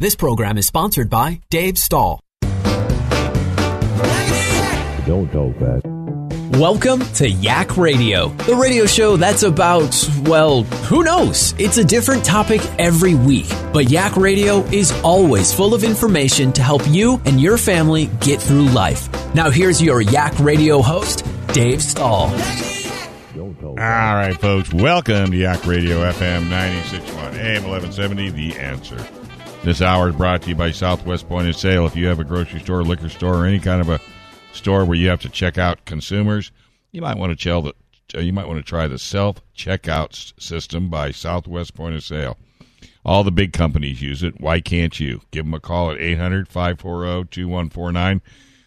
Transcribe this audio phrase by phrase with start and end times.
[0.00, 2.20] This program is sponsored by Dave Stahl.
[5.04, 5.84] Don't talk fast.
[6.56, 11.52] Welcome to Yak Radio, the radio show that's about, well, who knows?
[11.58, 13.48] It's a different topic every week.
[13.72, 18.40] But Yak Radio is always full of information to help you and your family get
[18.40, 19.08] through life.
[19.34, 22.32] Now, here's your Yak Radio host, Dave Stahl.
[23.36, 24.72] All right, folks.
[24.72, 29.04] Welcome to Yak Radio FM 961 AM 1170, The Answer.
[29.68, 31.84] This hour is brought to you by Southwest Point of Sale.
[31.84, 34.00] If you have a grocery store, liquor store, or any kind of a
[34.54, 36.52] store where you have to check out consumers,
[36.90, 37.74] you might want to tell the,
[38.18, 42.38] you might want to try the self checkout system by Southwest Point of Sale.
[43.04, 44.40] All the big companies use it.
[44.40, 45.20] Why can't you?
[45.32, 48.22] Give them a call at 800 540 2149.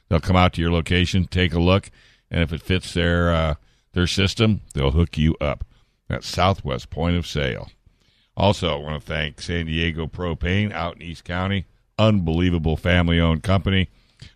[0.08, 1.90] They'll come out to your location, take a look,
[2.30, 3.56] and if it fits their uh,
[3.94, 5.66] their system, they'll hook you up.
[6.08, 7.72] That's Southwest Point of Sale.
[8.42, 11.68] Also, I want to thank San Diego Propane out in East County.
[12.00, 13.90] Unbelievable family owned company.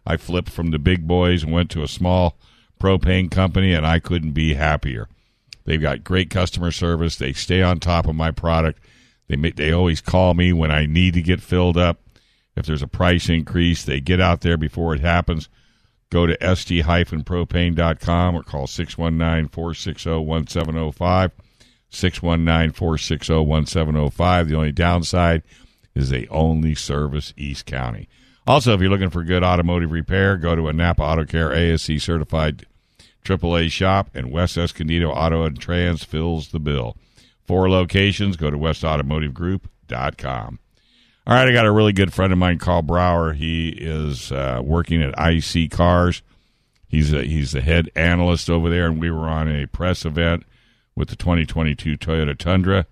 [0.06, 2.38] I flipped from the big boys and went to a small
[2.80, 5.08] propane company, and I couldn't be happier.
[5.64, 7.16] They've got great customer service.
[7.16, 8.80] They stay on top of my product.
[9.28, 12.00] They they always call me when I need to get filled up.
[12.56, 15.50] If there's a price increase, they get out there before it happens.
[16.12, 21.32] Go to st-propane.com or call 619-460-1705.
[21.96, 24.48] 619-460-1705.
[24.48, 25.44] The only downside
[25.94, 28.08] is they only service East County.
[28.48, 32.04] Also, if you're looking for good automotive repair, go to a Napa Auto Care ASE
[32.04, 32.68] certified
[33.24, 36.96] AAA shop, and West Escondido Auto and Trans fills the bill.
[37.44, 38.38] Four locations.
[38.38, 40.60] Go to westautomotivegroup.com.
[41.28, 43.34] All right, I got a really good friend of mine, Karl Brauer.
[43.34, 46.22] He is uh, working at iSeeCars.
[46.88, 50.44] He's a, he's the head analyst over there, and we were on a press event
[50.96, 52.86] with the 2022 Toyota Tundra,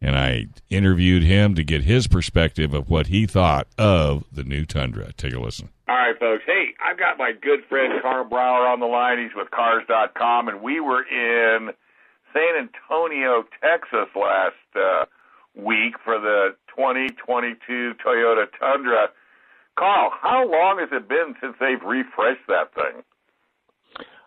[0.00, 4.66] and I interviewed him to get his perspective of what he thought of the new
[4.66, 5.12] Tundra.
[5.14, 5.70] Take a listen.
[5.88, 6.44] All right, folks.
[6.46, 9.18] Hey, I've got my good friend Karl Brauer on the line.
[9.18, 11.70] He's with Cars.com, and we were in
[12.32, 15.06] San Antonio, Texas last uh,
[15.54, 19.08] week for the 2022 Toyota Tundra.
[19.78, 23.02] Karl, how long has it been since they've refreshed that thing?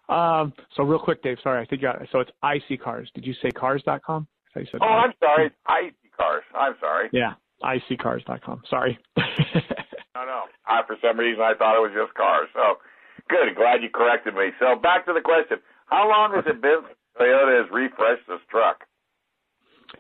[0.10, 1.38] Um, so real quick, Dave.
[1.44, 3.08] Sorry, I think you got, so it's iSeeCars.
[3.14, 4.28] Did you say cars.com?
[4.56, 5.46] I you said Oh, I'm sorry.
[5.48, 6.42] It's iSeeCars.
[6.58, 7.10] I'm sorry.
[7.14, 7.34] Yeah,
[7.64, 8.64] iseecars.com.
[8.70, 8.98] Sorry.
[10.16, 10.42] No, no.
[10.68, 12.50] I, for some reason, I thought it was just cars.
[12.54, 12.84] So,
[13.30, 13.56] good.
[13.56, 14.50] Glad you corrected me.
[14.60, 18.44] So, back to the question: How long has it been since Toyota has refreshed this
[18.52, 18.84] truck?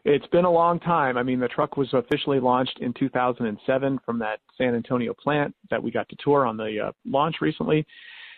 [0.05, 1.17] it's been a long time.
[1.17, 5.81] I mean, the truck was officially launched in 2007 from that San Antonio plant that
[5.81, 7.85] we got to tour on the uh, launch recently,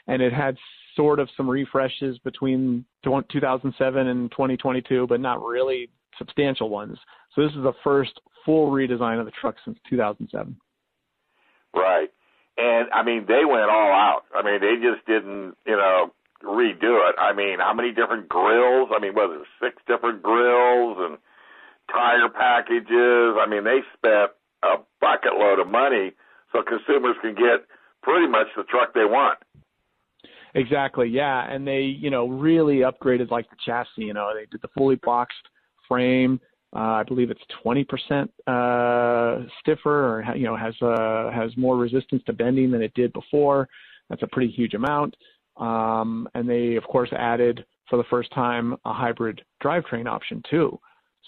[0.07, 0.55] and it had
[0.95, 6.97] sort of some refreshes between 2007 and 2022, but not really substantial ones.
[7.35, 10.57] So this is the first full redesign of the truck since 2007.
[11.73, 12.09] Right.
[12.57, 14.23] And I mean, they went all out.
[14.35, 16.11] I mean, they just didn't, you know,
[16.43, 17.15] redo it.
[17.17, 18.89] I mean, how many different grills?
[18.95, 21.17] I mean, was it six different grills and
[21.91, 23.37] tire packages?
[23.39, 24.31] I mean, they spent
[24.63, 26.11] a bucket load of money
[26.51, 27.65] so consumers can get
[28.03, 29.39] pretty much the truck they want.
[30.55, 31.07] Exactly.
[31.07, 33.89] Yeah, and they, you know, really upgraded like the chassis.
[33.97, 35.47] You know, they did the fully boxed
[35.87, 36.39] frame.
[36.73, 42.23] Uh, I believe it's 20% uh, stiffer, or you know, has uh, has more resistance
[42.25, 43.67] to bending than it did before.
[44.09, 45.15] That's a pretty huge amount.
[45.57, 50.79] Um, and they, of course, added for the first time a hybrid drivetrain option too.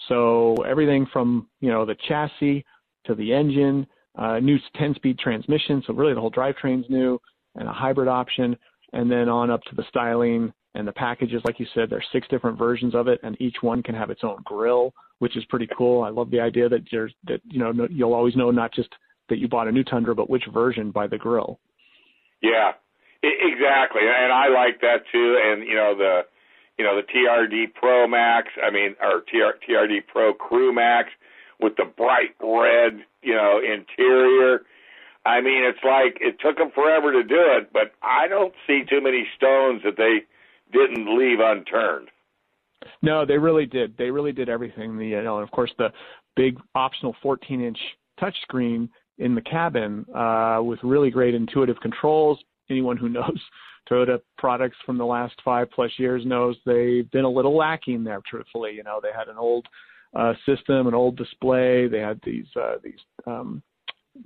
[0.08, 2.64] So everything from you know the chassis
[3.06, 3.86] to the engine,
[4.18, 5.82] uh, new 10-speed transmission.
[5.86, 7.20] So really, the whole drivetrain's new,
[7.54, 8.56] and a hybrid option
[8.94, 11.42] and then on up to the styling and the packages.
[11.44, 14.22] Like you said, there's six different versions of it, and each one can have its
[14.24, 16.02] own grill, which is pretty cool.
[16.02, 18.88] I love the idea that there's that you know no- you'll always know not just
[19.28, 21.58] that you bought a new Tundra, but which version by the grill.
[22.40, 22.72] Yeah,
[23.22, 25.38] exactly, and I like that too.
[25.44, 26.22] And you know the,
[26.78, 28.48] you know the TRD Pro Max.
[28.62, 31.08] I mean, or TR, TRD Pro Crew Max
[31.60, 34.62] with the bright red, you know, interior.
[35.26, 38.82] I mean, it's like it took them forever to do it, but I don't see
[38.88, 40.24] too many stones that they
[40.72, 42.08] didn't leave unturned.
[43.02, 43.96] No, they really did.
[43.96, 44.98] They really did everything.
[44.98, 45.88] The you know, and of course the
[46.36, 47.78] big optional 14-inch
[48.20, 48.88] touchscreen
[49.18, 52.38] in the cabin uh, with really great intuitive controls.
[52.68, 53.40] Anyone who knows
[53.90, 58.20] Toyota products from the last five plus years knows they've been a little lacking there.
[58.28, 59.66] Truthfully, you know, they had an old
[60.14, 61.88] uh, system, an old display.
[61.88, 63.62] They had these uh, these um,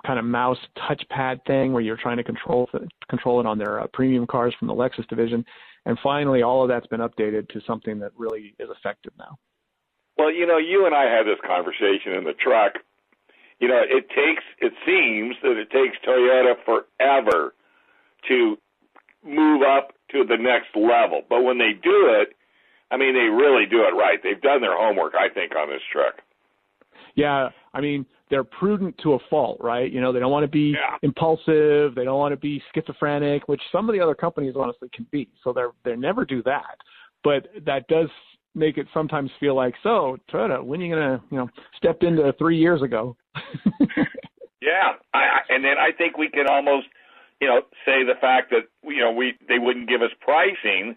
[0.06, 2.68] kind of mouse touchpad thing where you're trying to control
[3.08, 5.44] control it on their uh, premium cars from the Lexus division.
[5.86, 9.38] And finally, all of that's been updated to something that really is effective now.
[10.16, 12.74] Well, you know, you and I had this conversation in the truck.
[13.60, 17.54] You know, it takes it seems that it takes Toyota forever
[18.28, 18.58] to
[19.24, 21.22] move up to the next level.
[21.28, 22.34] But when they do it,
[22.90, 24.18] I mean, they really do it right.
[24.22, 26.22] They've done their homework, I think, on this truck.
[27.14, 29.90] Yeah, I mean, they're prudent to a fault, right?
[29.90, 30.96] You know, they don't want to be yeah.
[31.02, 35.06] impulsive, they don't want to be schizophrenic, which some of the other companies honestly can
[35.12, 35.28] be.
[35.44, 36.76] So they're they never do that.
[37.22, 38.08] But that does
[38.56, 42.32] make it sometimes feel like, so Toyota, when are you gonna, you know, step into
[42.36, 43.16] three years ago?
[44.60, 46.88] yeah, I, and then I think we can almost,
[47.40, 50.96] you know, say the fact that you know we they wouldn't give us pricing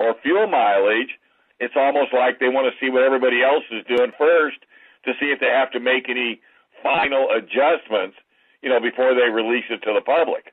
[0.00, 1.14] or fuel mileage.
[1.60, 4.58] It's almost like they want to see what everybody else is doing first
[5.04, 6.40] to see if they have to make any
[6.82, 8.16] final adjustments,
[8.62, 10.52] you know, before they release it to the public.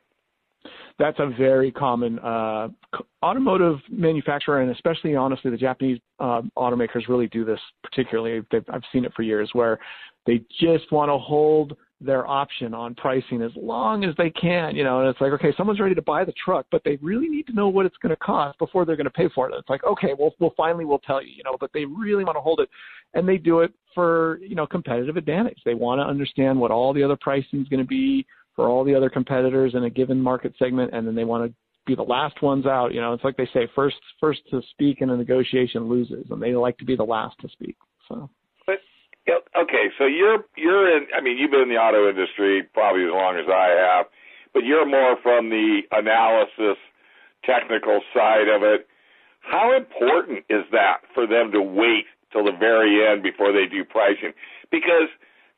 [0.98, 2.70] That's a very common uh,
[3.22, 8.46] automotive manufacturer, and especially honestly, the Japanese uh, automakers really do this particularly.
[8.50, 9.78] They've, I've seen it for years, where
[10.26, 14.84] they just want to hold their option on pricing as long as they can, you
[14.84, 17.48] know, and it's like, okay, someone's ready to buy the truck, but they really need
[17.48, 19.56] to know what it's going to cost before they're going to pay for it.
[19.58, 22.36] It's like, okay, well, we'll finally we'll tell you, you know, but they really want
[22.36, 22.70] to hold it
[23.14, 25.58] and they do it for, you know, competitive advantage.
[25.66, 28.26] They want to understand what all the other pricing is going to be
[28.56, 31.56] for all the other competitors in a given market segment and then they want to
[31.88, 35.02] be the last ones out, you know, it's like they say first first to speak
[35.02, 37.76] in a negotiation loses and they like to be the last to speak.
[38.10, 38.30] So
[39.56, 41.08] Okay, so you're you're in.
[41.16, 44.06] I mean, you've been in the auto industry probably as long as I have,
[44.54, 46.78] but you're more from the analysis,
[47.46, 48.88] technical side of it.
[49.40, 52.06] How important is that for them to wait
[52.36, 54.36] till the very end before they do pricing?
[54.70, 55.08] Because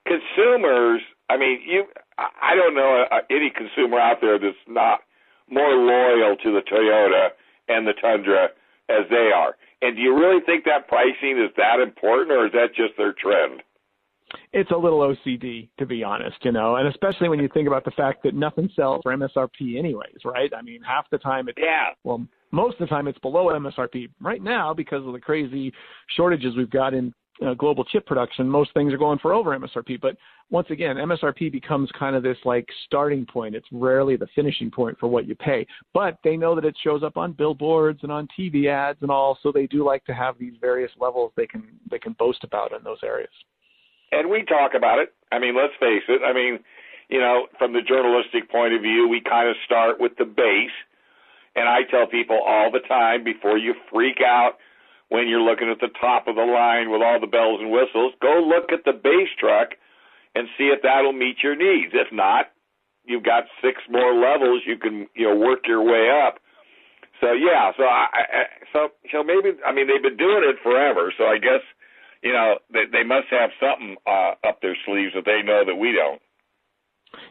[0.06, 1.86] consumers, I mean, you,
[2.18, 5.02] I don't know uh, any consumer out there that's not
[5.50, 7.30] more loyal to the Toyota
[7.68, 8.50] and the Tundra
[8.90, 9.58] as they are.
[9.82, 13.14] And do you really think that pricing is that important, or is that just their
[13.14, 13.62] trend?
[14.52, 17.86] It's a little OCD, to be honest, you know, and especially when you think about
[17.86, 20.52] the fact that nothing sells for MSRP, anyways, right?
[20.56, 21.94] I mean, half the time it's yeah.
[22.04, 24.10] Well, most of the time it's below MSRP.
[24.22, 25.74] Right now, because of the crazy
[26.16, 27.14] shortages we've got in
[27.46, 30.02] uh, global chip production, most things are going for over MSRP.
[30.02, 30.16] But
[30.50, 33.56] once again, MSRP becomes kind of this like starting point.
[33.56, 35.68] It's rarely the finishing point for what you pay.
[35.94, 39.38] But they know that it shows up on billboards and on TV ads and all,
[39.44, 42.72] so they do like to have these various levels they can they can boast about
[42.72, 43.30] in those areas.
[44.12, 45.14] And we talk about it.
[45.32, 46.22] I mean, let's face it.
[46.26, 46.60] I mean,
[47.10, 50.72] you know, from the journalistic point of view, we kind of start with the base.
[51.58, 54.62] And I tell people all the time before you freak out
[55.10, 58.14] when you're looking at the top of the line with all the bells and whistles,
[58.22, 59.74] go look at the base truck
[60.36, 61.98] and see if that'll meet your needs.
[61.98, 62.54] If not,
[63.06, 66.38] you've got six more levels you can you know work your way up.
[67.22, 71.12] So yeah, so I, I so so maybe I mean they've been doing it forever.
[71.18, 71.66] So I guess
[72.22, 75.76] you know they they must have something uh, up their sleeves that they know that
[75.76, 76.22] we don't.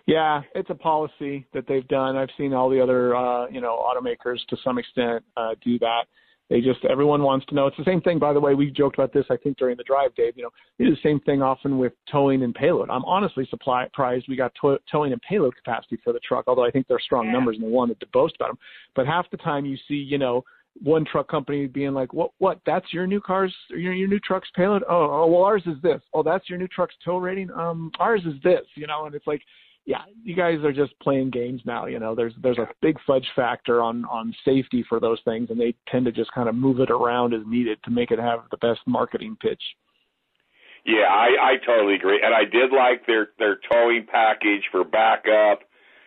[0.06, 2.16] Yeah, it's a policy that they've done.
[2.16, 6.04] I've seen all the other uh, you know automakers to some extent uh, do that.
[6.48, 7.66] They just everyone wants to know.
[7.66, 8.54] It's the same thing, by the way.
[8.54, 10.34] We joked about this, I think, during the drive, Dave.
[10.36, 12.88] You know, it is the same thing often with towing and payload.
[12.88, 16.70] I'm honestly surprised we got tow- towing and payload capacity for the truck, although I
[16.70, 18.58] think they're strong numbers and they wanted to boast about them.
[18.94, 20.44] But half the time you see, you know,
[20.82, 22.30] one truck company being like, "What?
[22.38, 22.60] What?
[22.64, 24.84] That's your new car's, your your new truck's payload?
[24.88, 26.00] Oh, oh, well, ours is this.
[26.14, 27.50] Oh, that's your new truck's tow rating.
[27.50, 28.62] Um, ours is this.
[28.76, 29.42] You know, and it's like,
[29.86, 31.86] yeah, you guys are just playing games now.
[31.86, 35.60] You know, there's there's a big fudge factor on on safety for those things, and
[35.60, 38.40] they tend to just kind of move it around as needed to make it have
[38.50, 39.62] the best marketing pitch.
[40.84, 45.60] Yeah, I, I totally agree, and I did like their their towing package for backup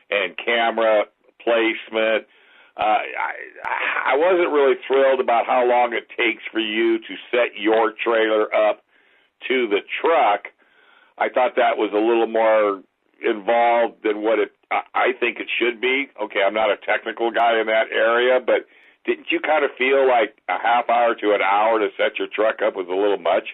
[0.10, 1.06] and camera
[1.42, 2.28] placement.
[2.76, 7.58] Uh, I I wasn't really thrilled about how long it takes for you to set
[7.58, 8.84] your trailer up
[9.48, 10.48] to the truck.
[11.18, 12.84] I thought that was a little more
[13.24, 16.10] involved than what it I think it should be.
[16.22, 18.68] Okay, I'm not a technical guy in that area, but
[19.06, 22.28] didn't you kind of feel like a half hour to an hour to set your
[22.34, 23.48] truck up was a little much?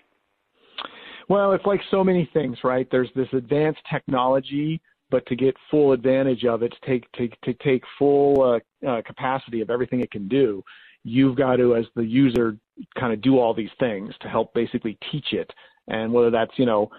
[1.29, 2.87] Well, it's like so many things, right?
[2.91, 7.53] There's this advanced technology, but to get full advantage of it, to take to, to
[7.63, 10.63] take full uh, uh, capacity of everything it can do,
[11.03, 12.57] you've got to, as the user,
[12.99, 15.49] kind of do all these things to help basically teach it
[15.87, 16.89] and whether that's you know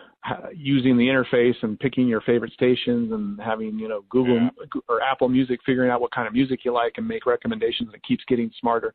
[0.55, 4.81] using the interface and picking your favorite stations and having you know Google yeah.
[4.89, 7.91] or Apple Music figuring out what kind of music you like and make recommendations.
[7.95, 8.93] It keeps getting smarter.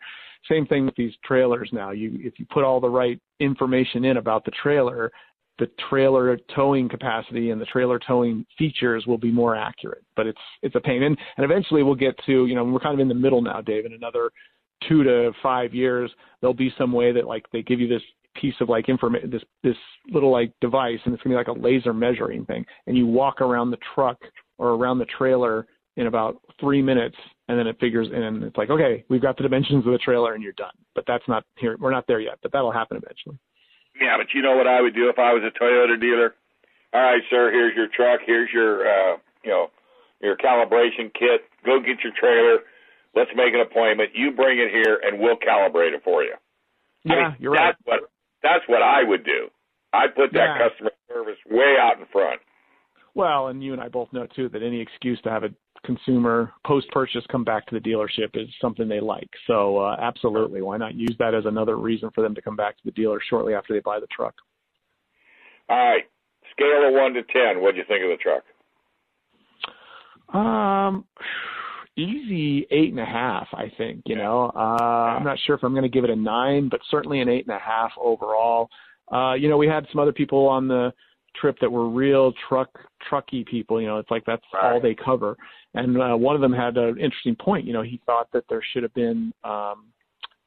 [0.49, 1.91] Same thing with these trailers now.
[1.91, 5.11] You if you put all the right information in about the trailer,
[5.59, 10.03] the trailer towing capacity and the trailer towing features will be more accurate.
[10.15, 12.95] But it's it's a pain, and and eventually we'll get to you know we're kind
[12.95, 13.85] of in the middle now, Dave.
[13.85, 14.31] In another
[14.87, 18.01] two to five years, there'll be some way that like they give you this
[18.35, 19.75] piece of like information, this this
[20.11, 23.41] little like device, and it's gonna be like a laser measuring thing, and you walk
[23.41, 24.17] around the truck
[24.57, 28.57] or around the trailer in about three minutes, and then it figures, in and it's
[28.57, 30.71] like, okay, we've got the dimensions of the trailer, and you're done.
[30.95, 31.75] But that's not here.
[31.79, 33.37] We're not there yet, but that'll happen eventually.
[33.99, 36.35] Yeah, but you know what I would do if I was a Toyota dealer?
[36.93, 38.21] All right, sir, here's your truck.
[38.25, 39.67] Here's your, uh, you know,
[40.21, 41.41] your calibration kit.
[41.65, 42.63] Go get your trailer.
[43.15, 44.11] Let's make an appointment.
[44.13, 46.35] You bring it here, and we'll calibrate it for you.
[47.03, 47.75] Yeah, I mean, you're right.
[47.83, 48.09] What
[48.43, 49.49] that's what I would do.
[49.93, 50.69] I'd put that yeah.
[50.69, 52.41] customer service way out in front.
[53.13, 55.49] Well, and you and I both know too that any excuse to have a
[55.85, 59.29] consumer post purchase come back to the dealership is something they like.
[59.47, 62.77] So uh, absolutely, why not use that as another reason for them to come back
[62.77, 64.35] to the dealer shortly after they buy the truck?
[65.69, 66.03] All right,
[66.51, 68.43] scale of one to ten, what do you think of the truck?
[70.33, 71.05] Um,
[71.97, 73.47] easy eight and a half.
[73.53, 74.51] I think you know.
[74.55, 74.59] Uh,
[75.17, 77.47] I'm not sure if I'm going to give it a nine, but certainly an eight
[77.47, 78.69] and a half overall.
[79.11, 80.93] Uh, you know, we had some other people on the
[81.39, 82.69] trip that were real truck
[83.09, 83.81] trucky people.
[83.81, 84.73] You know, it's like that's right.
[84.73, 85.35] all they cover.
[85.73, 87.65] And uh, one of them had an interesting point.
[87.65, 89.85] You know, he thought that there should have been um,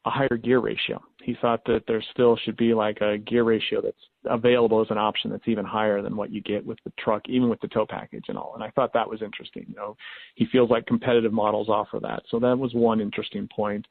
[0.06, 1.02] a higher gear ratio.
[1.22, 3.96] He thought that there still should be like a gear ratio that's
[4.26, 7.48] available as an option that's even higher than what you get with the truck, even
[7.48, 8.52] with the tow package and all.
[8.54, 9.64] And I thought that was interesting.
[9.68, 9.96] You know,
[10.34, 12.22] he feels like competitive models offer that.
[12.30, 13.86] So that was one interesting point.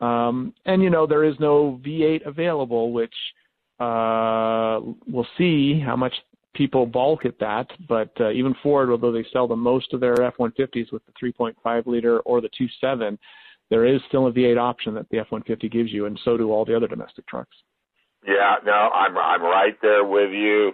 [0.00, 3.14] Um, and you know, there is no V8 available, which
[3.80, 6.14] uh, we'll see how much
[6.54, 7.66] people balk at that.
[7.88, 11.86] But uh, even Ford, although they sell the most of their F-150s with the 3.5
[11.86, 13.18] liter or the 2.7,
[13.70, 16.64] there is still a V8 option that the F-150 gives you, and so do all
[16.64, 17.56] the other domestic trucks.
[18.26, 20.72] Yeah, no, I'm I'm right there with you.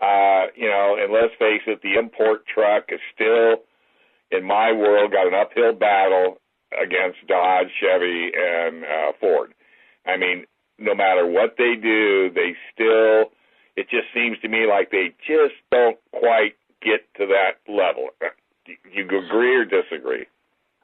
[0.00, 3.62] Uh, you know, and let's face it, the import truck is still,
[4.30, 6.38] in my world, got an uphill battle
[6.72, 9.54] against Dodge, Chevy, and uh, Ford.
[10.06, 10.44] I mean,
[10.78, 13.30] no matter what they do, they still.
[13.74, 18.10] It just seems to me like they just don't quite get to that level.
[18.92, 20.26] You agree or disagree?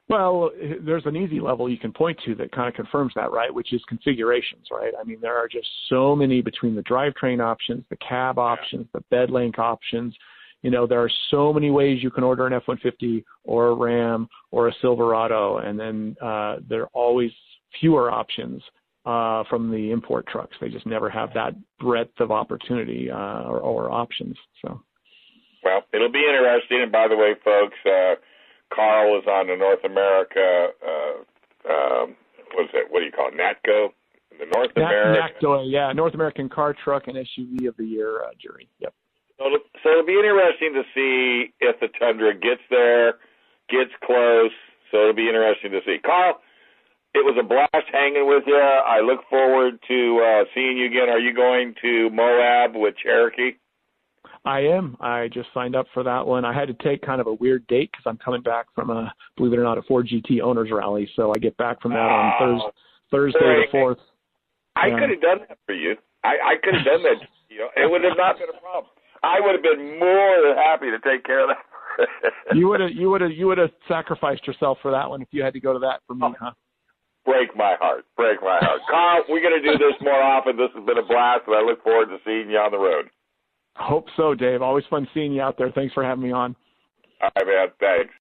[0.09, 0.49] Well,
[0.81, 3.53] there's an easy level you can point to that kind of confirms that, right?
[3.53, 4.91] Which is configurations, right?
[4.99, 9.01] I mean, there are just so many between the drivetrain options, the cab options, the
[9.11, 10.15] bed length options.
[10.63, 14.27] You know, there are so many ways you can order an F-150 or a Ram
[14.49, 17.31] or a Silverado, and then uh, there are always
[17.79, 18.63] fewer options
[19.05, 20.57] uh, from the import trucks.
[20.59, 24.35] They just never have that breadth of opportunity uh, or, or options.
[24.63, 24.81] So.
[25.63, 26.81] Well, it'll be interesting.
[26.81, 27.77] And by the way, folks.
[27.85, 28.15] Uh,
[28.73, 30.69] Karl is on the North America.
[30.81, 32.15] Uh, um,
[32.53, 32.87] what's it?
[32.89, 33.35] What do you call it?
[33.35, 33.89] Natco,
[34.37, 35.69] the North Nat- American.
[35.69, 38.69] Yeah, North American Car, Truck, and SUV of the Year uh, jury.
[38.79, 38.93] Yep.
[39.37, 39.45] So,
[39.83, 43.15] so it'll be interesting to see if the Tundra gets there,
[43.69, 44.51] gets close.
[44.91, 45.97] So it'll be interesting to see.
[46.03, 46.41] Karl,
[47.13, 48.57] it was a blast hanging with you.
[48.57, 51.09] I look forward to uh, seeing you again.
[51.09, 53.57] Are you going to Moab with Cherokee?
[54.45, 54.97] I am.
[54.99, 56.45] I just signed up for that one.
[56.45, 59.13] I had to take kind of a weird date because I'm coming back from a,
[59.37, 61.09] believe it or not, a Ford GT owners rally.
[61.15, 63.99] So I get back from that on Thursday, Thursday the fourth.
[64.75, 64.99] I Yeah.
[64.99, 65.95] could have done that for you.
[66.23, 67.27] I, I could have done that.
[67.49, 68.91] You know, it would have not been a problem.
[69.23, 71.65] I would have been more than happy to take care of that.
[72.55, 75.27] You would have, you would have, you would have sacrificed yourself for that one if
[75.31, 76.51] you had to go to that for me, huh?
[77.25, 78.05] break my heart.
[78.17, 78.81] Break my heart.
[78.89, 80.57] Karl, we're going to do this more often.
[80.57, 83.09] This has been a blast, and I look forward to seeing you on the road.
[83.79, 84.61] Hope so, Dave.
[84.61, 85.71] Always fun seeing you out there.
[85.71, 86.55] Thanks for having me on.
[87.21, 87.69] All right, man.
[87.79, 88.13] Thanks.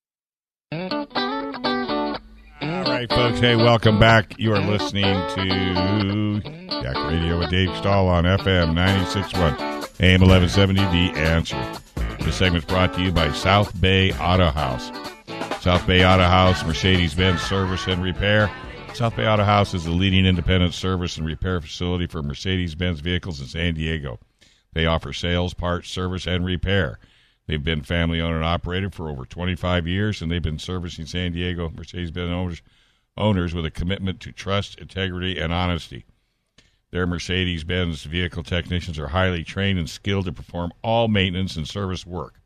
[2.63, 3.41] All right, folks.
[3.41, 4.39] Hey, welcome back.
[4.39, 11.19] You are listening to Yak Radio with Dave Stahl on FM 96.1, AM 1170, The
[11.19, 11.61] Answer.
[12.21, 14.93] This segment is brought to you by South Bay Auto House.
[15.61, 18.51] South Bay Auto House, Mercedes-Benz Service and Repair.
[18.95, 23.41] South Bay Auto House is the leading independent service and repair facility for Mercedes-Benz vehicles
[23.41, 24.21] in San Diego.
[24.73, 26.99] They offer sales, parts, service, and repair.
[27.47, 31.33] They've been family owned and operated for over 25 years, and they've been servicing San
[31.33, 32.63] Diego Mercedes Benz owners,
[33.17, 36.05] owners with a commitment to trust, integrity, and honesty.
[36.91, 41.67] Their Mercedes Benz vehicle technicians are highly trained and skilled to perform all maintenance and
[41.67, 42.41] service work.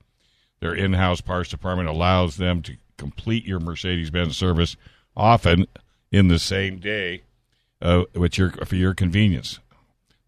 [0.61, 4.76] Their in house parts department allows them to complete your Mercedes Benz service
[5.17, 5.67] often
[6.12, 7.23] in the same day
[7.81, 9.59] uh, with your, for your convenience.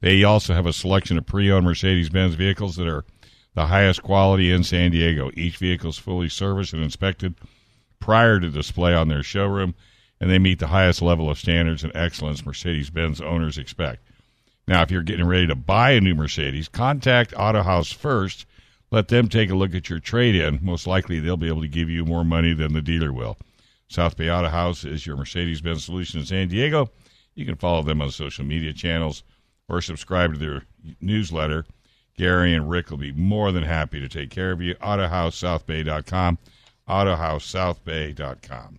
[0.04, 3.06] They also have a selection of pre-owned Mercedes-Benz vehicles that are
[3.54, 5.30] the highest quality in San Diego.
[5.32, 7.36] Each vehicle is fully serviced and inspected
[8.00, 9.74] prior to display on their showroom,
[10.20, 14.06] and they meet the highest level of standards and excellence Mercedes-Benz owners expect.
[14.68, 18.44] Now, if you're getting ready to buy a new Mercedes, contact Auto House first.
[18.90, 20.58] Let them take a look at your trade in.
[20.60, 23.38] Most likely, they'll be able to give you more money than the dealer will.
[23.88, 26.90] South Bay Auto House is your Mercedes Benz solution in San Diego.
[27.34, 29.22] You can follow them on social media channels
[29.68, 30.62] or subscribe to their
[31.00, 31.64] newsletter.
[32.16, 34.74] Gary and Rick will be more than happy to take care of you.
[34.76, 36.38] AutoHouseSouthBay.com.
[36.88, 38.78] AutoHouseSouthBay.com.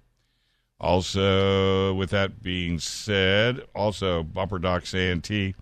[0.79, 5.55] Also, with that being said, also Bumper Docs A&T,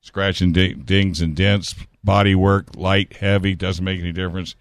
[0.00, 4.54] scratch and dings and dents, body work, light, heavy, doesn't make any difference.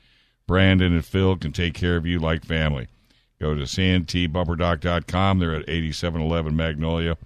[0.47, 2.87] Brandon and Phil can take care of you like family.
[3.39, 5.39] Go to cntbumperdoc.com.
[5.39, 7.17] They're at 8711 Magnolia,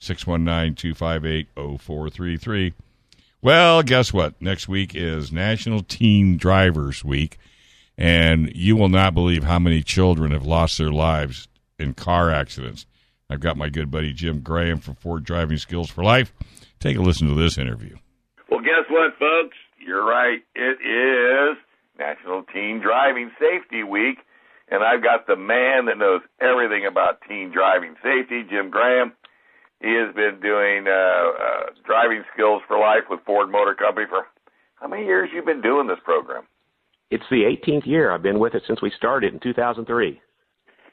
[0.00, 2.72] 619-258-0433.
[3.42, 4.40] Well, guess what?
[4.40, 7.38] Next week is National Teen Drivers Week,
[7.96, 12.84] and you will not believe how many children have lost their lives in car accidents.
[13.30, 16.34] I've got my good buddy Jim Graham from Ford Driving Skills for Life.
[16.80, 17.96] Take a listen to this interview.
[18.50, 19.56] Well, guess what, folks?
[19.78, 20.40] You're right.
[20.54, 21.56] It is
[21.98, 24.18] National Teen Driving Safety Week,
[24.70, 29.12] and I've got the man that knows everything about teen driving safety, Jim Graham.
[29.80, 34.26] He has been doing uh, uh, driving skills for life with Ford Motor Company for
[34.76, 35.28] how many years?
[35.32, 36.44] You've been doing this program?
[37.10, 38.12] It's the 18th year.
[38.12, 40.20] I've been with it since we started in 2003.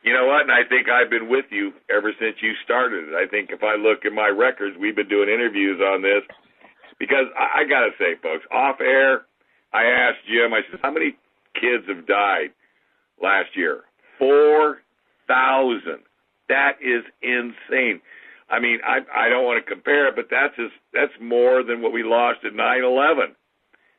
[0.04, 0.42] You know what?
[0.42, 3.16] And I think I've been with you ever since you started it.
[3.16, 6.24] I think if I look at my records, we've been doing interviews on this
[7.00, 9.24] because I, I got to say, folks, off air,
[9.74, 11.16] I asked Jim, I said, how many
[11.56, 12.52] kids have died
[13.22, 13.82] last year?
[14.20, 16.00] 4,000.
[16.50, 18.02] That is insane.
[18.50, 21.82] I mean, I I don't want to compare it, but that's just, that's more than
[21.82, 23.36] what we lost at 9/11.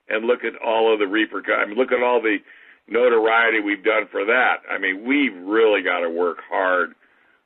[0.09, 1.61] And look at all of the repercussions.
[1.63, 2.39] I mean, look at all the
[2.89, 4.65] notoriety we've done for that.
[4.71, 6.95] I mean, we've really got to work hard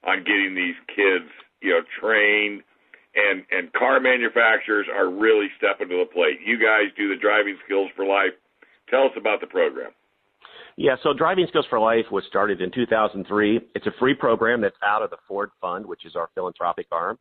[0.07, 1.27] on getting these kids,
[1.61, 2.62] you know, trained
[3.15, 6.41] and and car manufacturers are really stepping to the plate.
[6.45, 8.33] You guys do the driving skills for life.
[8.88, 9.93] Tell us about the program.
[10.83, 13.61] Yeah, so Driving Skills for Life was started in 2003.
[13.77, 17.21] It's a free program that's out of the Ford Fund, which is our philanthropic arm.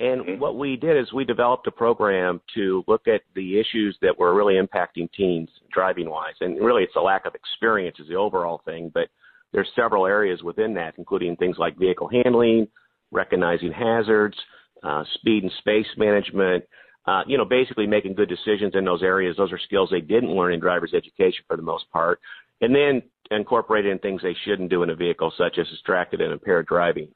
[0.00, 0.40] And mm-hmm.
[0.40, 4.34] what we did is we developed a program to look at the issues that were
[4.34, 6.32] really impacting teens driving wise.
[6.40, 9.08] And really, it's a lack of experience is the overall thing, but
[9.52, 12.68] there's several areas within that, including things like vehicle handling,
[13.12, 14.38] recognizing hazards,
[14.82, 16.64] uh, speed and space management,
[17.06, 19.36] uh, you know, basically making good decisions in those areas.
[19.36, 22.18] Those are skills they didn't learn in driver's education for the most part
[22.64, 26.32] and then incorporate in things they shouldn't do in a vehicle, such as distracted and
[26.32, 27.08] impaired driving.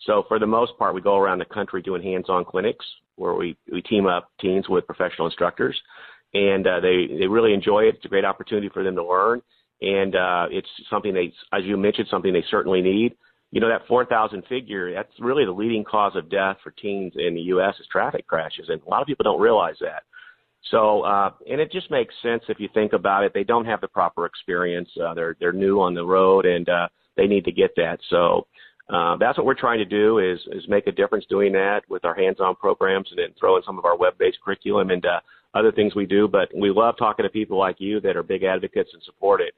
[0.00, 2.84] So for the most part, we go around the country doing hands-on clinics
[3.16, 5.78] where we, we team up teens with professional instructors,
[6.32, 7.96] and uh, they they really enjoy it.
[7.96, 9.42] It's a great opportunity for them to learn,
[9.82, 13.14] and uh, it's something they, as you mentioned, something they certainly need.
[13.52, 14.92] You know that 4,000 figure.
[14.92, 17.74] That's really the leading cause of death for teens in the U.S.
[17.78, 20.02] is traffic crashes, and a lot of people don't realize that.
[20.70, 23.32] So, uh, and it just makes sense if you think about it.
[23.34, 24.88] They don't have the proper experience.
[25.02, 27.98] Uh, they're they're new on the road, and uh, they need to get that.
[28.08, 28.46] So,
[28.88, 32.04] uh, that's what we're trying to do is is make a difference doing that with
[32.04, 35.20] our hands-on programs, and then throw in some of our web-based curriculum and uh,
[35.54, 36.28] other things we do.
[36.28, 39.54] But we love talking to people like you that are big advocates and support it.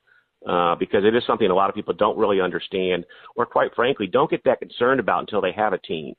[0.47, 4.07] Uh, because it is something a lot of people don't really understand, or quite frankly,
[4.07, 6.15] don't get that concerned about until they have a team.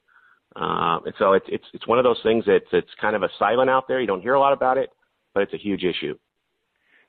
[0.55, 3.29] Uh, and so it's it's it's one of those things that's it's kind of a
[3.37, 3.99] silent out there.
[3.99, 4.89] You don't hear a lot about it,
[5.33, 6.17] but it's a huge issue.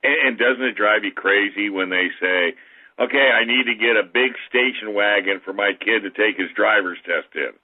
[0.03, 2.53] And, and doesn't it drive you crazy when they say,
[2.99, 6.49] "Okay, I need to get a big station wagon for my kid to take his
[6.55, 7.55] driver's test in"?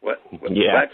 [0.00, 0.20] What?
[0.40, 0.74] what yeah.
[0.74, 0.90] What?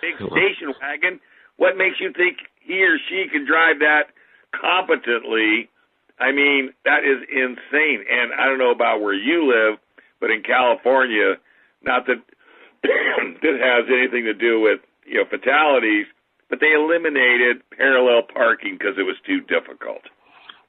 [0.00, 1.20] Big station wagon.
[1.56, 4.10] What makes you think he or she can drive that
[4.52, 5.70] competently?
[6.18, 8.04] I mean, that is insane.
[8.08, 9.78] And I don't know about where you live,
[10.20, 11.34] but in California,
[11.82, 12.24] not that
[13.42, 16.06] that has anything to do with you know fatalities,
[16.48, 20.02] but they eliminated parallel parking because it was too difficult.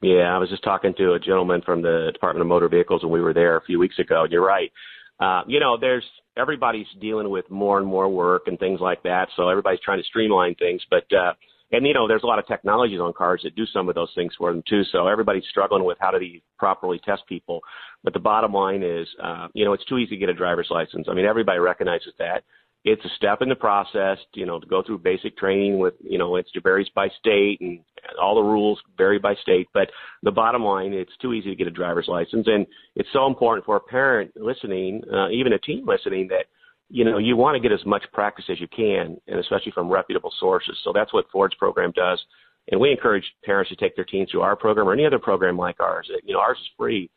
[0.02, 3.12] Yeah, I was just talking to a gentleman from the Department of Motor Vehicles when
[3.12, 4.24] we were there a few weeks ago.
[4.24, 4.72] And you're right.
[5.20, 6.06] Uh, you know, there's
[6.38, 10.06] everybody's dealing with more and more work and things like that, so everybody's trying to
[10.06, 10.82] streamline things.
[10.90, 11.34] But uh,
[11.72, 14.12] and you know, there's a lot of technologies on cars that do some of those
[14.16, 14.84] things for them too.
[14.92, 17.62] So everybody's struggling with how do they properly test people.
[18.04, 20.68] But the bottom line is, uh, you know, it's too easy to get a driver's
[20.70, 21.08] license.
[21.10, 22.44] I mean, everybody recognizes that.
[22.86, 26.18] It's a step in the process, you know, to go through basic training with, you
[26.18, 27.80] know, it varies by state and
[28.22, 29.68] all the rules vary by state.
[29.74, 29.90] But
[30.24, 32.48] the bottom line, it's too easy to get a driver's license.
[32.48, 36.46] And it's so important for a parent listening, uh, even a teen listening that
[36.90, 39.90] you know, you want to get as much practice as you can, and especially from
[39.90, 40.78] reputable sources.
[40.84, 42.24] So that's what Ford's program does.
[42.72, 45.58] And we encourage parents to take their teens through our program or any other program
[45.58, 46.10] like ours.
[46.24, 47.10] You know, ours is free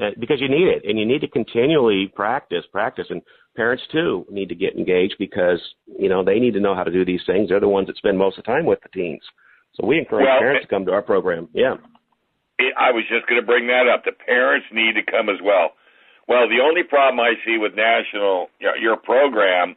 [0.00, 3.06] uh, because you need it and you need to continually practice, practice.
[3.10, 3.22] And
[3.56, 6.90] parents too need to get engaged because, you know, they need to know how to
[6.90, 7.48] do these things.
[7.48, 9.22] They're the ones that spend most of the time with the teens.
[9.74, 11.48] So we encourage well, parents to come to our program.
[11.52, 11.74] Yeah.
[12.76, 14.04] I was just going to bring that up.
[14.04, 15.72] The parents need to come as well.
[16.28, 19.76] Well, the only problem I see with national your program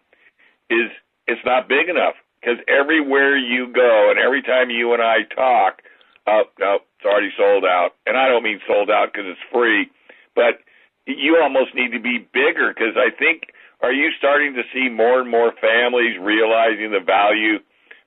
[0.70, 0.90] is
[1.28, 5.82] it's not big enough because everywhere you go and every time you and I talk,
[6.28, 7.92] oh, no, it's already sold out.
[8.06, 9.90] And I don't mean sold out because it's free,
[10.36, 10.62] but
[11.06, 15.22] you almost need to be bigger because I think are you starting to see more
[15.22, 17.60] and more families realizing the value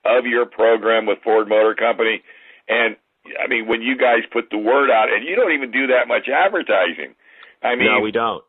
[0.05, 2.23] of your program with Ford Motor Company?
[2.69, 2.97] And
[3.43, 6.09] I mean, when you guys put the word out, and you don't even do that
[6.09, 7.15] much advertising.
[7.63, 8.43] I mean, no, we don't.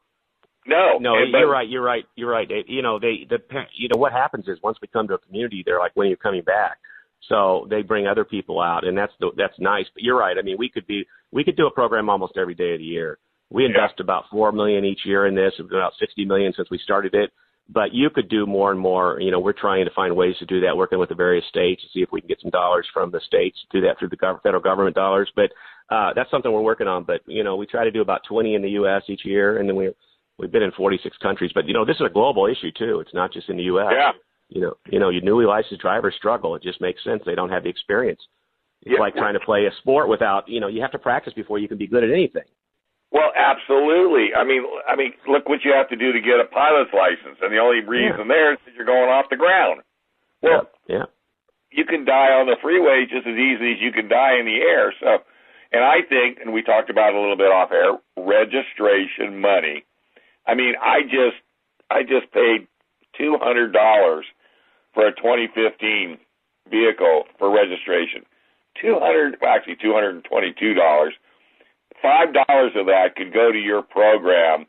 [0.65, 1.67] No, no, and, you're right.
[1.67, 2.05] You're right.
[2.15, 2.49] You're right.
[2.67, 3.39] You know, they the
[3.75, 6.09] you know what happens is once we come to a community, they're like, when are
[6.09, 6.77] you coming back?
[7.29, 9.85] So they bring other people out, and that's the, that's nice.
[9.93, 10.37] But you're right.
[10.37, 12.85] I mean, we could be we could do a program almost every day of the
[12.85, 13.17] year.
[13.49, 14.03] We invest yeah.
[14.03, 15.53] about four million each year in this.
[15.59, 17.31] We've got about sixty million since we started it.
[17.69, 19.19] But you could do more and more.
[19.21, 21.81] You know, we're trying to find ways to do that, working with the various states
[21.81, 24.09] to see if we can get some dollars from the states to do that through
[24.09, 25.31] the federal government dollars.
[25.35, 25.51] But
[25.89, 27.03] uh, that's something we're working on.
[27.03, 29.03] But you know, we try to do about 20 in the U.S.
[29.07, 29.91] each year, and then we
[30.37, 31.51] we've been in 46 countries.
[31.53, 32.99] But you know, this is a global issue too.
[32.99, 33.91] It's not just in the U.S.
[33.91, 34.11] Yeah.
[34.49, 36.55] You know, you know, your newly licensed drivers struggle.
[36.55, 37.23] It just makes sense.
[37.25, 38.21] They don't have the experience.
[38.83, 38.99] It's yeah.
[38.99, 41.67] like trying to play a sport without, you know, you have to practice before you
[41.67, 42.43] can be good at anything.
[43.13, 44.33] Well, absolutely.
[44.33, 47.37] I mean, I mean, look what you have to do to get a pilot's license,
[47.45, 48.33] and the only reason yeah.
[48.33, 49.81] there is that you're going off the ground.
[50.41, 50.97] Well, yeah.
[50.97, 51.05] yeah.
[51.69, 54.57] You can die on the freeway just as easily as you can die in the
[54.65, 54.93] air.
[54.99, 55.21] So,
[55.71, 59.85] and I think, and we talked about it a little bit off air, registration money.
[60.45, 61.37] I mean, I just,
[61.93, 62.65] I just paid
[63.17, 64.25] two hundred dollars
[64.93, 66.17] for a 2015
[66.69, 68.25] vehicle for registration.
[68.81, 71.13] Two hundred, well, actually two hundred and twenty-two dollars
[72.03, 74.67] five dollars of that could go to your program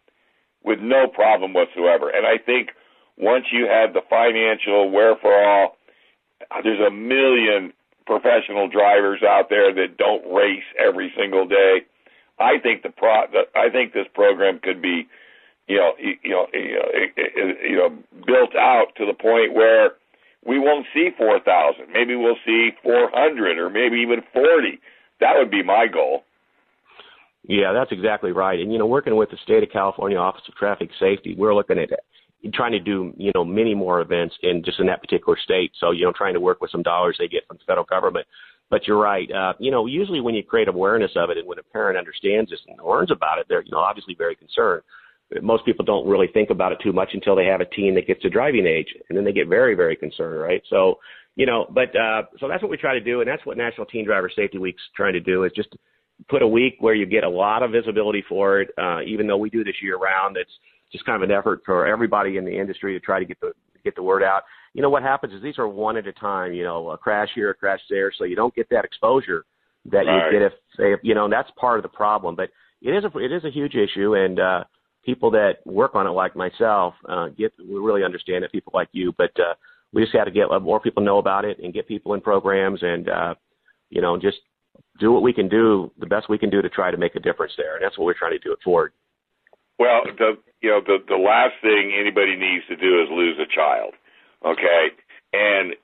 [0.64, 2.08] with no problem whatsoever.
[2.08, 2.70] And I think
[3.18, 5.76] once you have the financial wherewithal,
[6.62, 7.72] there's a million
[8.06, 11.82] professional drivers out there that don't race every single day.
[12.38, 15.06] I think the pro, the, I think this program could be,
[15.68, 17.90] you know, you know, you know, you know,
[18.26, 19.92] built out to the point where
[20.46, 21.92] we won't see 4,000.
[21.92, 24.78] Maybe we'll see 400 or maybe even 40.
[25.20, 26.24] That would be my goal.
[27.46, 28.58] Yeah, that's exactly right.
[28.58, 31.78] And you know, working with the state of California Office of Traffic Safety, we're looking
[31.78, 31.90] at
[32.52, 35.72] trying to do you know many more events in just in that particular state.
[35.78, 38.26] So you know, trying to work with some dollars they get from the federal government.
[38.70, 39.30] But you're right.
[39.30, 42.50] Uh, you know, usually when you create awareness of it and when a parent understands
[42.50, 44.82] this and learns about it, they're you know obviously very concerned.
[45.42, 48.06] Most people don't really think about it too much until they have a teen that
[48.06, 50.62] gets to driving age, and then they get very very concerned, right?
[50.70, 50.98] So
[51.36, 53.86] you know, but uh, so that's what we try to do, and that's what National
[53.86, 55.76] Teen Driver Safety Week's trying to do is just
[56.28, 58.70] put a week where you get a lot of visibility for it.
[58.78, 60.50] Uh, even though we do this year round, it's
[60.92, 63.52] just kind of an effort for everybody in the industry to try to get the
[63.84, 64.42] get the word out.
[64.72, 66.52] You know what happens is these are one at a time.
[66.52, 69.44] You know, a crash here, a crash there, so you don't get that exposure
[69.90, 70.32] that right.
[70.32, 71.24] you get if, if you know.
[71.24, 72.34] And that's part of the problem.
[72.34, 72.50] But
[72.82, 74.64] it is a it is a huge issue, and uh,
[75.04, 78.52] people that work on it, like myself, uh, get we really understand it.
[78.52, 79.54] People like you, but uh,
[79.92, 82.80] we just got to get more people know about it and get people in programs
[82.82, 83.34] and uh,
[83.90, 84.38] you know just
[84.98, 87.20] do what we can do, the best we can do to try to make a
[87.20, 88.92] difference there, and that's what we're trying to do at Ford.
[89.78, 93.50] Well, the you know the the last thing anybody needs to do is lose a
[93.52, 93.94] child,
[94.46, 94.94] okay?
[95.32, 95.74] And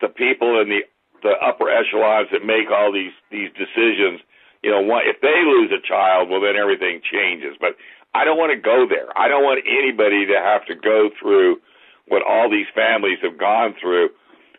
[0.00, 0.80] the people in the
[1.22, 4.20] the upper echelons that make all these these decisions,
[4.62, 7.58] you know, if they lose a child, well then everything changes.
[7.60, 7.74] But
[8.14, 9.10] I don't want to go there.
[9.18, 11.58] I don't want anybody to have to go through
[12.06, 14.10] what all these families have gone through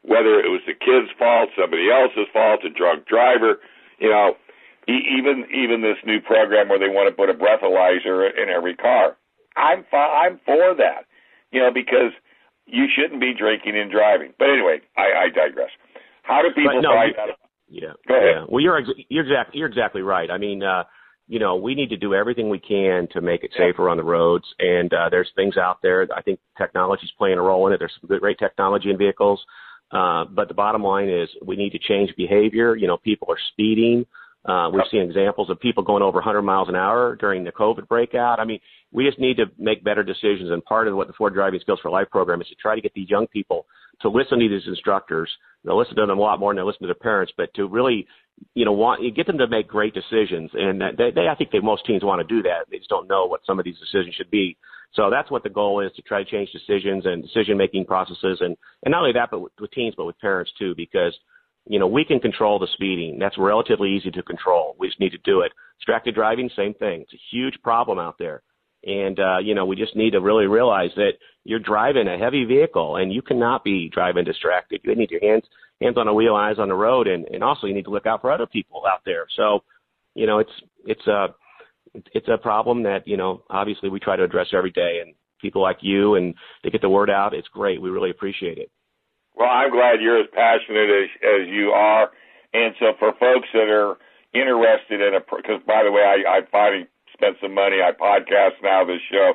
[0.04, 3.60] whether it was the kid's fault, somebody else's fault, a drunk driver,
[4.00, 4.34] you know,
[4.88, 9.18] even even this new program where they want to put a breathalyzer in every car.
[9.56, 11.06] I'm fi- I'm for that,
[11.52, 12.12] you know, because
[12.66, 14.34] you shouldn't be drinking and driving.
[14.40, 15.70] But anyway, I, I digress.
[16.24, 17.38] How do people no, find out?
[17.70, 17.94] Yeah.
[18.08, 18.30] Go ahead.
[18.36, 18.46] Yeah.
[18.50, 20.30] Well, you're ex- you're exactly you're exactly right.
[20.32, 20.84] I mean, uh,
[21.28, 24.04] you know, we need to do everything we can to make it safer on the
[24.04, 24.46] roads.
[24.60, 26.08] And uh, there's things out there.
[26.16, 27.78] I think technology's playing a role in it.
[27.78, 29.40] There's some great technology in vehicles.
[29.42, 29.48] Uh,
[29.92, 32.76] but the bottom line is we need to change behavior.
[32.76, 34.06] You know, people are speeding.
[34.44, 37.88] Uh, we've seen examples of people going over 100 miles an hour during the COVID
[37.88, 38.40] breakout.
[38.40, 38.60] I mean,
[38.92, 40.50] we just need to make better decisions.
[40.50, 42.82] And part of what the Ford Driving Skills for Life program is to try to
[42.82, 43.68] get these young people
[44.02, 45.30] to listen to these instructors.
[45.64, 47.68] They'll listen to them a lot more than they listen to their parents, but to
[47.68, 48.08] really,
[48.56, 50.50] you know, want get them to make great decisions.
[50.56, 52.66] And they, they I think they most teens want to do that.
[52.72, 54.58] They just don't know what some of these decisions should be.
[54.94, 58.40] So that's what the goal is to try to change decisions and decision making processes,
[58.42, 61.18] and and not only that, but with, with teens, but with parents too, because
[61.66, 63.18] you know we can control the speeding.
[63.20, 64.76] That's relatively easy to control.
[64.78, 65.52] We just need to do it.
[65.80, 67.02] Distracted driving, same thing.
[67.02, 68.44] It's a huge problem out there.
[68.84, 71.12] And, uh, you know, we just need to really realize that
[71.44, 74.82] you're driving a heavy vehicle and you cannot be driving distracted.
[74.84, 75.44] You need your hands,
[75.80, 77.08] hands on the wheel, eyes on the road.
[77.08, 79.28] And, and also you need to look out for other people out there.
[79.38, 79.64] So,
[80.16, 80.52] you know, it's,
[80.86, 81.28] it's a,
[81.94, 85.62] it's a problem that, you know, obviously we try to address every day and people
[85.62, 87.34] like you and to get the word out.
[87.34, 87.82] It's great.
[87.82, 88.72] We really appreciate it.
[89.36, 92.12] Well, I'm glad you're as passionate as, as you are.
[92.54, 93.98] And so for folks that are
[94.34, 97.78] interested in a, because by the way, I, I finally spent some money.
[97.82, 99.34] I podcast now this show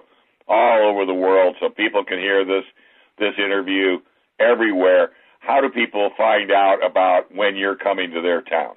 [0.49, 2.65] all over the world so people can hear this
[3.19, 3.99] this interview
[4.39, 5.11] everywhere.
[5.41, 8.77] How do people find out about when you're coming to their town?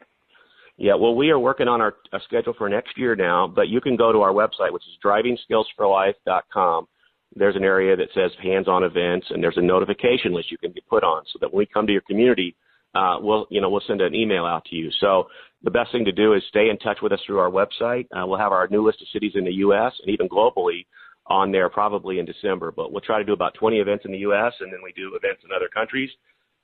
[0.80, 3.98] Yeah, well, we are working on our, schedule for next year now, but you can
[3.98, 6.88] go to our website, which is drivingskillsforlife.com.
[7.36, 10.82] There's an area that says hands-on events, and there's a notification list you can be
[10.90, 12.56] put on, so that when we come to your community,
[12.96, 14.90] uh, we'll you know we'll send an email out to you.
[15.00, 15.28] So
[15.64, 18.08] the best thing to do is stay in touch with us through our website.
[18.16, 19.92] Uh, we'll have our new list of cities in the U.S.
[20.02, 20.86] and even globally
[21.28, 22.72] on there probably in December.
[22.72, 24.54] But we'll try to do about 20 events in the U.S.
[24.62, 26.10] and then we do events in other countries.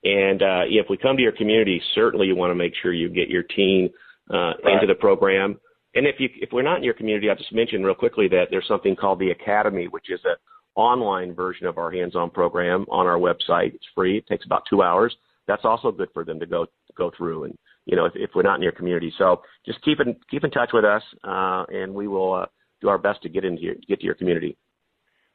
[0.03, 3.09] And uh, if we come to your community, certainly you want to make sure you
[3.09, 3.91] get your teen
[4.33, 4.73] uh, right.
[4.73, 5.59] into the program.
[5.95, 8.45] And if you if we're not in your community, I'll just mention real quickly that
[8.51, 10.35] there's something called the Academy, which is an
[10.75, 13.73] online version of our hands-on program on our website.
[13.73, 14.17] It's free.
[14.17, 15.15] It takes about two hours.
[15.47, 16.65] That's also good for them to go
[16.97, 19.13] go through and you know, if, if we're not in your community.
[19.17, 22.45] So just keep in keep in touch with us, uh, and we will uh,
[22.81, 24.57] do our best to get into your, get to your community.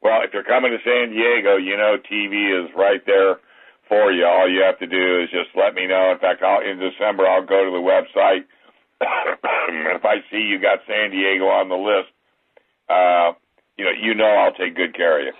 [0.03, 3.37] Well, if you're coming to San Diego, you know TV is right there
[3.89, 4.25] for you.
[4.25, 6.13] All you have to do is just let me know.
[6.13, 8.45] In fact, I'll, in December I'll go to the website.
[9.01, 12.13] if I see you got San Diego on the list,
[12.89, 13.33] uh,
[13.77, 15.33] you know, you know I'll take good care of you.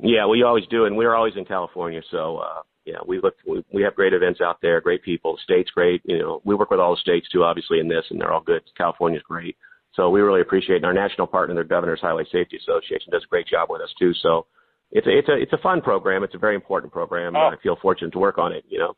[0.00, 3.64] Yeah, we always do, and we're always in California, so uh, yeah, we look we,
[3.72, 5.34] we have great events out there, great people.
[5.34, 6.00] The state's great.
[6.04, 8.40] You know, we work with all the states too, obviously in this, and they're all
[8.40, 8.62] good.
[8.76, 9.56] California's great.
[9.94, 10.84] So we really appreciate it.
[10.84, 13.92] And our national partner, the Governor's Highway Safety Association, does a great job with us
[13.98, 14.12] too.
[14.22, 14.46] So
[14.90, 16.22] it's a it's a it's a fun program.
[16.22, 17.36] It's a very important program.
[17.36, 17.50] Oh.
[17.52, 18.64] I feel fortunate to work on it.
[18.68, 18.96] You know.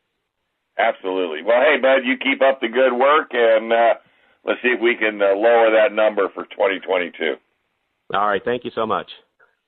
[0.81, 1.43] Absolutely.
[1.43, 3.93] Well, hey, bud, you keep up the good work, and uh,
[4.45, 7.35] let's see if we can uh, lower that number for 2022.
[8.13, 8.41] All right.
[8.43, 9.11] Thank you so much.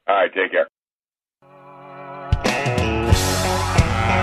[0.07, 0.33] All right.
[0.33, 0.67] Take care.
[1.43, 1.49] All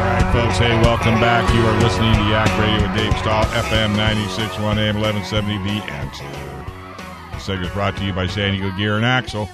[0.04, 0.58] right, folks.
[0.58, 1.48] Hey, welcome back.
[1.54, 6.24] You are listening to Yak Radio with Dave Stahl, FM 96.1 AM 1170, The Answer.
[7.32, 9.48] This segment is brought to you by San Diego Gear and Axle.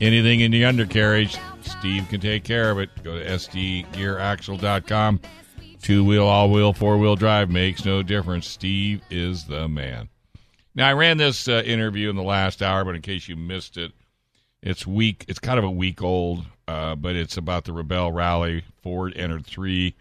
[0.00, 2.88] Anything in the undercarriage, Steve can take care of it.
[3.02, 5.20] Go to sdgearaxle.com.
[5.82, 8.46] Two wheel, all wheel, four wheel drive makes no difference.
[8.46, 10.08] Steve is the man.
[10.74, 13.76] Now, I ran this uh, interview in the last hour, but in case you missed
[13.76, 13.92] it,
[14.62, 15.24] it's week.
[15.26, 18.62] It's kind of a week old, uh, but it's about the Rebelle Rally.
[18.82, 19.94] Ford entered three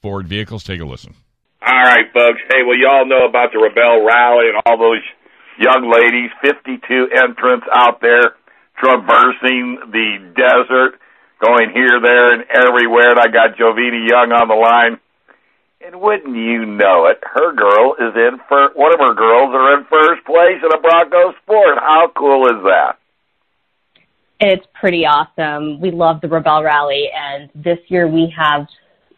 [0.00, 0.62] Ford vehicles.
[0.62, 1.14] Take a listen.
[1.60, 2.40] All right, folks.
[2.48, 5.02] Hey, well, you all know about the Rebelle Rally and all those
[5.58, 6.30] young ladies.
[6.40, 8.36] Fifty-two entrants out there
[8.78, 11.00] traversing the desert,
[11.44, 13.10] going here, there, and everywhere.
[13.10, 15.00] And I got Jovita Young on the line.
[15.86, 18.74] And wouldn't you know it, her girl is in first.
[18.74, 21.78] One of her girls are in first place in a Bronco Sport.
[21.78, 22.98] How cool is that?
[24.40, 25.80] It's pretty awesome.
[25.80, 28.66] We love the Rebelle Rally, and this year we have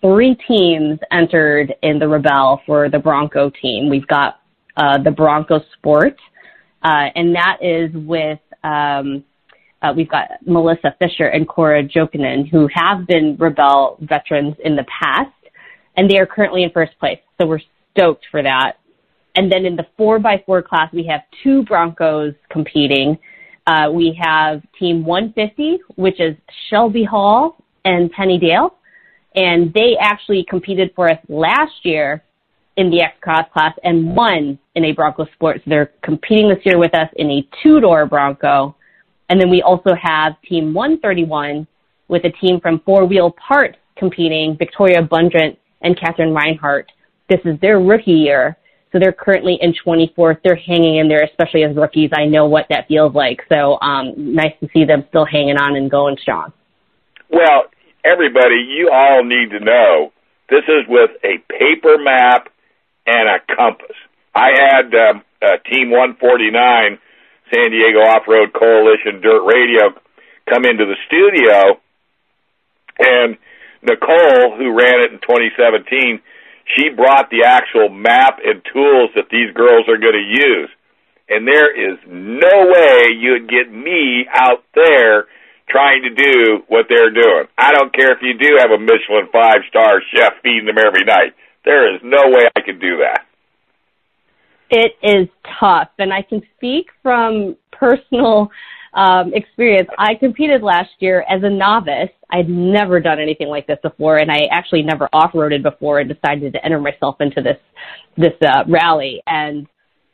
[0.02, 3.88] three teams entered in the Rebelle for the Bronco team.
[3.88, 4.42] We've got
[4.76, 6.18] uh, the Bronco Sport,
[6.82, 9.24] uh, and that is with um,
[9.80, 14.84] uh, we've got Melissa Fisher and Cora Jokinen, who have been Rebelle veterans in the
[14.84, 15.30] past,
[15.98, 17.18] and they are currently in first place.
[17.38, 18.74] So we're stoked for that.
[19.34, 23.18] And then in the four by four class, we have two Broncos competing.
[23.66, 26.36] Uh, we have Team 150, which is
[26.70, 28.76] Shelby Hall and Penny Dale.
[29.34, 32.22] And they actually competed for us last year
[32.76, 35.56] in the X Cross class and won in a Bronco Sport.
[35.58, 38.76] So they're competing this year with us in a two door Bronco.
[39.30, 41.66] And then we also have Team 131
[42.06, 46.90] with a team from Four Wheel Parts competing, Victoria Bundrant and Catherine Reinhardt.
[47.28, 48.56] This is their rookie year.
[48.90, 50.38] So they're currently in 24th.
[50.42, 52.10] They're hanging in there, especially as rookies.
[52.14, 53.42] I know what that feels like.
[53.48, 56.52] So um, nice to see them still hanging on and going strong.
[57.28, 57.64] Well,
[58.04, 60.12] everybody, you all need to know
[60.48, 62.48] this is with a paper map
[63.06, 63.96] and a compass.
[64.34, 66.98] I had um, uh, Team 149,
[67.52, 69.92] San Diego Off Road Coalition Dirt Radio,
[70.48, 71.78] come into the studio,
[72.98, 73.36] and
[73.82, 76.20] Nicole, who ran it in 2017,
[76.76, 80.70] she brought the actual map and tools that these girls are going to use.
[81.28, 85.26] And there is no way you'd get me out there
[85.68, 87.44] trying to do what they're doing.
[87.56, 91.04] I don't care if you do have a Michelin five star chef feeding them every
[91.04, 91.34] night.
[91.64, 93.26] There is no way I could do that.
[94.70, 95.28] It is
[95.60, 98.50] tough, and I can speak from personal
[98.94, 99.88] um, experience.
[99.98, 102.10] I competed last year as a novice.
[102.30, 106.52] I'd never done anything like this before, and I actually never off-roaded before, and decided
[106.52, 107.58] to enter myself into this
[108.16, 109.22] this uh, rally.
[109.26, 109.66] And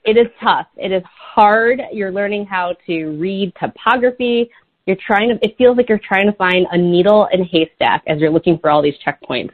[0.04, 0.66] it is tough.
[0.76, 1.80] It is hard.
[1.92, 4.50] You're learning how to read topography.
[4.86, 5.38] You're trying to.
[5.42, 8.58] It feels like you're trying to find a needle in a haystack as you're looking
[8.58, 9.52] for all these checkpoints.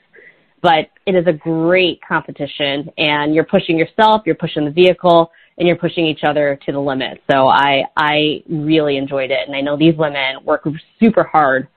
[0.63, 4.23] But it is a great competition, and you're pushing yourself.
[4.27, 7.23] You're pushing the vehicle and you're pushing each other to the limit.
[7.31, 10.67] So I I really enjoyed it, and I know these women work
[10.99, 11.69] super hard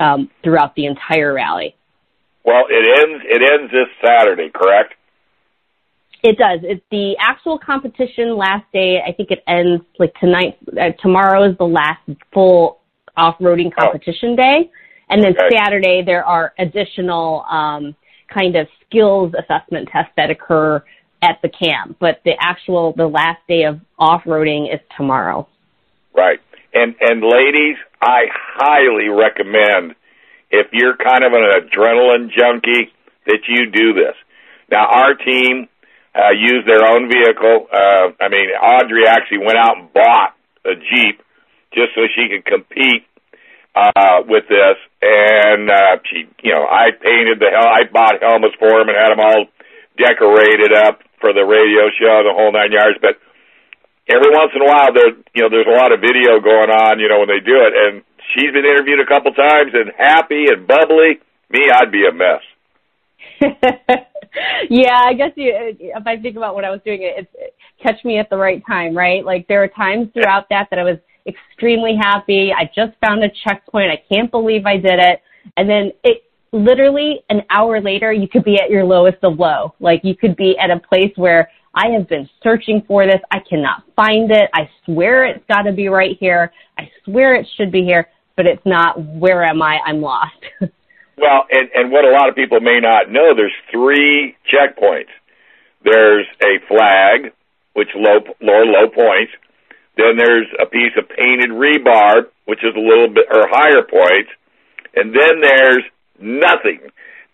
[0.00, 1.74] um, throughout the entire rally.
[2.44, 4.94] Well, it ends it ends this Saturday, correct?
[6.22, 6.60] It does.
[6.62, 9.00] It's the actual competition last day.
[9.06, 10.58] I think it ends like tonight.
[10.68, 12.00] Uh, tomorrow is the last
[12.32, 12.80] full
[13.16, 13.82] off-roading oh.
[13.82, 14.36] competition oh.
[14.36, 14.70] day,
[15.08, 15.56] and then okay.
[15.56, 17.94] Saturday there are additional um,
[18.32, 20.82] kind of skills assessment tests that occur
[21.22, 25.48] at the camp, but the actual the last day of off roading is tomorrow.
[26.14, 26.40] Right.
[26.74, 29.94] And and ladies, I highly recommend
[30.50, 32.92] if you're kind of an adrenaline junkie
[33.26, 34.14] that you do this.
[34.70, 35.68] Now our team
[36.14, 37.66] uh, used their own vehicle.
[37.72, 41.20] Uh, I mean, Audrey actually went out and bought a Jeep
[41.72, 43.04] just so she could compete
[43.74, 44.76] uh, with this.
[45.02, 47.68] And uh, she, you know, I painted the hell.
[47.68, 49.44] I bought helmets for them and had them all
[49.96, 52.98] decorated up for the radio show, the whole nine yards.
[53.00, 53.18] But
[54.08, 56.98] every once in a while, there you know there's a lot of video going on,
[56.98, 57.72] you know, when they do it.
[57.74, 58.02] And
[58.34, 61.20] she's been interviewed a couple times and happy and bubbly.
[61.50, 62.42] Me, I'd be a mess.
[64.70, 68.04] yeah, I guess you, if I think about what I was doing, it's it, catch
[68.04, 69.24] me at the right time, right?
[69.24, 72.52] Like there were times throughout that that I was extremely happy.
[72.56, 73.90] I just found a checkpoint.
[73.90, 75.22] I can't believe I did it.
[75.56, 79.74] And then it literally an hour later, you could be at your lowest of low.
[79.80, 83.20] Like you could be at a place where I have been searching for this.
[83.30, 84.48] I cannot find it.
[84.54, 86.52] I swear it's got to be right here.
[86.78, 88.98] I swear it should be here, but it's not.
[88.98, 89.78] Where am I?
[89.84, 90.36] I'm lost.
[90.60, 95.12] well, and, and what a lot of people may not know, there's three checkpoints.
[95.84, 97.32] There's a flag,
[97.74, 99.32] which low, low, low points.
[99.98, 104.30] Then there's a piece of painted rebar, which is a little bit, or higher points.
[104.94, 105.84] And then there's
[106.20, 106.80] nothing.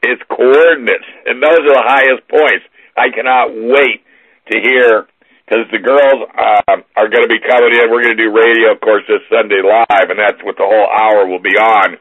[0.03, 2.67] It's coordinates, and those are the highest points.
[2.97, 4.03] I cannot wait
[4.51, 5.07] to hear
[5.47, 7.91] because the girls uh, are going to be coming in.
[7.91, 10.89] We're going to do radio, of course, this Sunday live, and that's what the whole
[10.91, 11.99] hour will be on.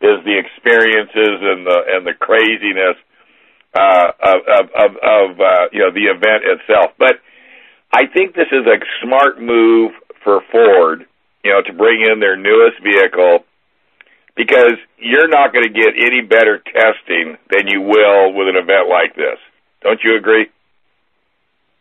[0.00, 2.96] Is the experiences and the and the craziness
[3.76, 6.96] uh, of of of, of uh, you know the event itself.
[6.98, 7.20] But
[7.92, 9.92] I think this is a smart move
[10.24, 11.04] for Ford,
[11.44, 13.44] you know, to bring in their newest vehicle
[14.36, 18.88] because you're not going to get any better testing than you will with an event
[18.88, 19.38] like this.
[19.82, 20.46] Don't you agree?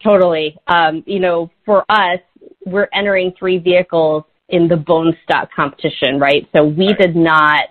[0.04, 0.58] Totally.
[0.68, 2.20] Um, you know, for us,
[2.66, 6.48] we're entering three vehicles in the bone stock competition, right?
[6.56, 6.98] So we right.
[6.98, 7.66] did not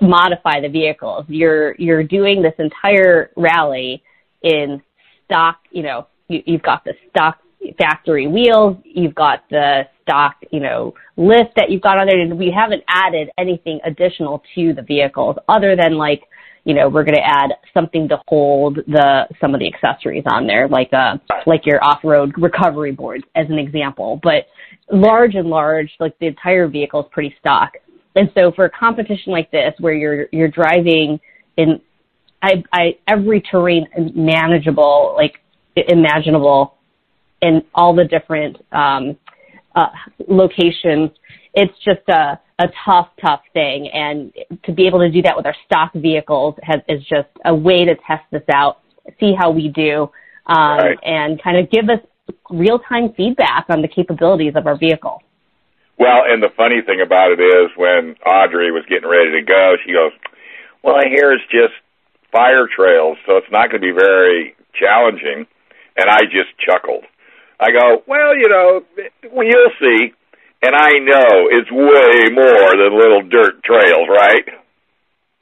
[0.00, 1.24] modify the vehicles.
[1.28, 4.02] You're you're doing this entire rally
[4.42, 4.82] in
[5.26, 5.58] stock.
[5.70, 7.38] You know, you, you've got the stock
[7.78, 12.38] factory wheels, you've got the stock, you know, lift that you've got on there, and
[12.38, 16.22] we haven't added anything additional to the vehicles other than like,
[16.64, 20.46] you know, we're going to add something to hold the some of the accessories on
[20.46, 24.20] there, like uh like your off-road recovery boards, as an example.
[24.22, 24.46] But
[24.92, 27.72] large and large, like the entire vehicle is pretty stock.
[28.16, 31.18] And so for a competition like this, where you're you're driving
[31.56, 31.80] in
[32.42, 35.34] I, I every terrain manageable, like
[35.76, 36.74] imaginable
[37.42, 39.16] and all the different um,
[39.74, 39.88] uh,
[40.28, 41.10] locations.
[41.54, 43.88] It's just a, a tough, tough thing.
[43.92, 44.32] And
[44.64, 47.84] to be able to do that with our stock vehicles has, is just a way
[47.84, 48.80] to test this out,
[49.18, 50.10] see how we do,
[50.46, 50.98] um, right.
[51.02, 52.00] and kind of give us
[52.50, 55.22] real time feedback on the capabilities of our vehicle.
[55.98, 59.76] Well, and the funny thing about it is when Audrey was getting ready to go,
[59.84, 60.12] she goes,
[60.82, 61.74] Well, I hear it's just
[62.32, 65.46] fire trails, so it's not going to be very challenging.
[65.96, 67.04] And I just chuckled.
[67.60, 68.80] I go, well, you know,
[69.32, 70.12] well, you'll see.
[70.62, 74.44] And I know it's way more than little dirt trails, right?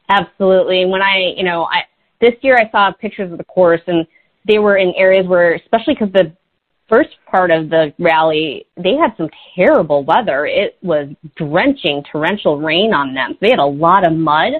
[0.08, 0.82] Absolutely.
[0.82, 1.82] And When I, you know, I
[2.20, 4.06] this year I saw pictures of the course, and
[4.46, 6.32] they were in areas where, especially because the
[6.88, 10.46] first part of the rally, they had some terrible weather.
[10.46, 13.32] It was drenching, torrential rain on them.
[13.32, 14.54] So they had a lot of mud.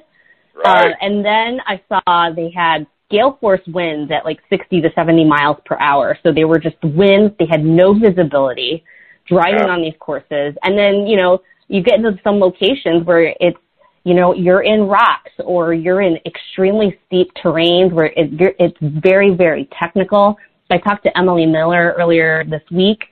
[0.54, 0.90] Right.
[0.90, 5.24] Uh, and then I saw they had gale force winds at like 60 to 70
[5.24, 6.18] miles per hour.
[6.22, 7.34] So they were just winds.
[7.38, 8.84] They had no visibility
[9.26, 9.74] driving yeah.
[9.74, 10.54] on these courses.
[10.62, 13.58] And then, you know, you get into some locations where it's
[14.04, 19.34] you know you're in rocks or you're in extremely steep terrains where it, it's very
[19.34, 20.36] very technical.
[20.70, 23.04] I talked to Emily Miller earlier this week,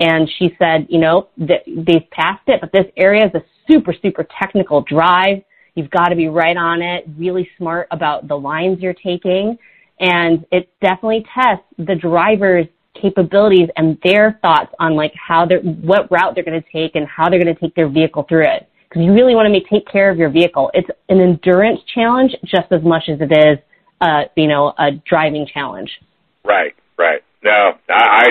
[0.00, 3.94] and she said, you know, that they've passed it, but this area is a super
[4.00, 5.42] super technical drive.
[5.74, 9.58] You've got to be right on it, really smart about the lines you're taking,
[9.98, 12.66] and it definitely tests the driver's
[13.00, 17.06] capabilities and their thoughts on like how they're what route they're going to take and
[17.08, 18.68] how they're going to take their vehicle through it.
[18.88, 20.70] Because you really want to make take care of your vehicle.
[20.74, 23.58] It's an endurance challenge just as much as it is
[24.00, 25.90] uh you know a driving challenge.
[26.44, 27.22] Right right.
[27.42, 28.26] No i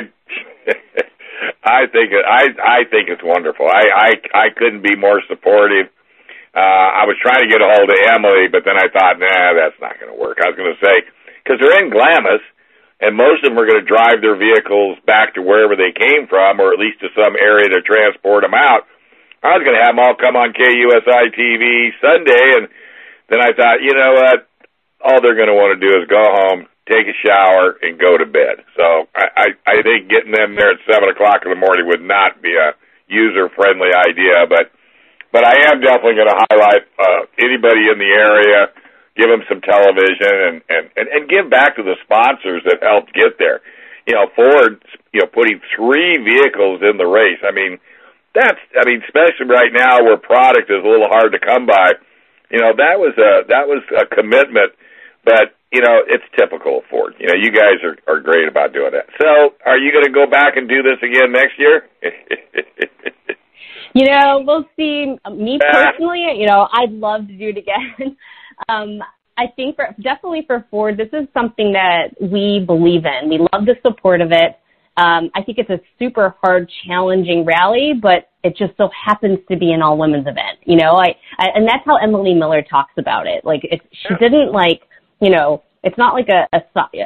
[1.65, 3.67] i think it i i think it's wonderful.
[3.67, 5.87] I i i couldn't be more supportive
[6.55, 9.53] uh i was trying to get a hold of emily but then i thought nah
[9.57, 11.03] that's not going to work i was going to say
[11.41, 12.41] because they're in glamis
[13.03, 16.23] and most of them are going to drive their vehicles back to wherever they came
[16.31, 18.87] from, or at least to some area to transport them out.
[19.43, 22.71] I was going to have them all come on KUSI TV Sunday, and
[23.27, 24.47] then I thought, you know what?
[25.03, 28.15] All they're going to want to do is go home, take a shower, and go
[28.15, 28.63] to bed.
[28.79, 31.99] So I, I, I think getting them there at seven o'clock in the morning would
[31.99, 32.71] not be a
[33.11, 34.71] user friendly idea, but
[35.33, 38.69] but I am definitely going to highlight uh, anybody in the area
[39.15, 43.13] give them some television and, and, and, and give back to the sponsors that helped
[43.13, 43.61] get there.
[44.07, 47.39] You know, Ford, you know, putting three vehicles in the race.
[47.45, 47.77] I mean,
[48.33, 51.93] that's, I mean, especially right now where product is a little hard to come by.
[52.49, 54.73] You know, that was a, that was a commitment,
[55.23, 57.15] but you know, it's typical of Ford.
[57.17, 59.09] You know, you guys are, are great about doing that.
[59.17, 61.89] So are you going to go back and do this again next year?
[63.93, 65.15] you know, we'll see.
[65.31, 68.17] Me personally, you know, I'd love to do it again.
[68.69, 68.99] Um,
[69.35, 73.29] I think for definitely for Ford, this is something that we believe in.
[73.29, 74.59] We love the support of it.
[74.95, 79.57] Um, I think it's a super hard, challenging rally, but it just so happens to
[79.57, 80.59] be an all women's event.
[80.65, 83.43] You know, I, I and that's how Emily Miller talks about it.
[83.43, 84.81] Like, it's, she didn't like,
[85.19, 86.61] you know, it's not like a, a,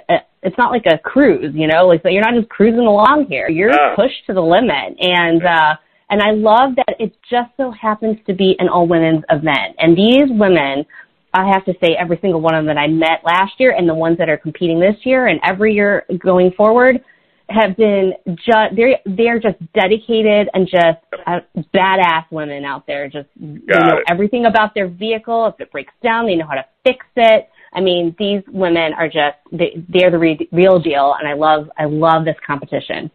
[0.09, 1.53] a it's not like a cruise.
[1.55, 3.49] You know, like so you're not just cruising along here.
[3.49, 5.75] You're pushed to the limit, and uh,
[6.10, 9.76] and I love that it just so happens to be an all women's event.
[9.78, 10.86] And these women
[11.34, 13.88] I have to say every single one of them that I met last year and
[13.88, 17.03] the ones that are competing this year and every year going forward
[17.49, 20.97] have been just they're they're just dedicated and just
[21.28, 21.39] uh,
[21.74, 23.08] badass women out there.
[23.08, 24.05] Just Got they know it.
[24.10, 25.47] everything about their vehicle.
[25.47, 27.49] If it breaks down they know how to fix it.
[27.74, 31.16] I mean these women are just they, they're the re- real deal.
[31.20, 33.12] And i love i love this competition.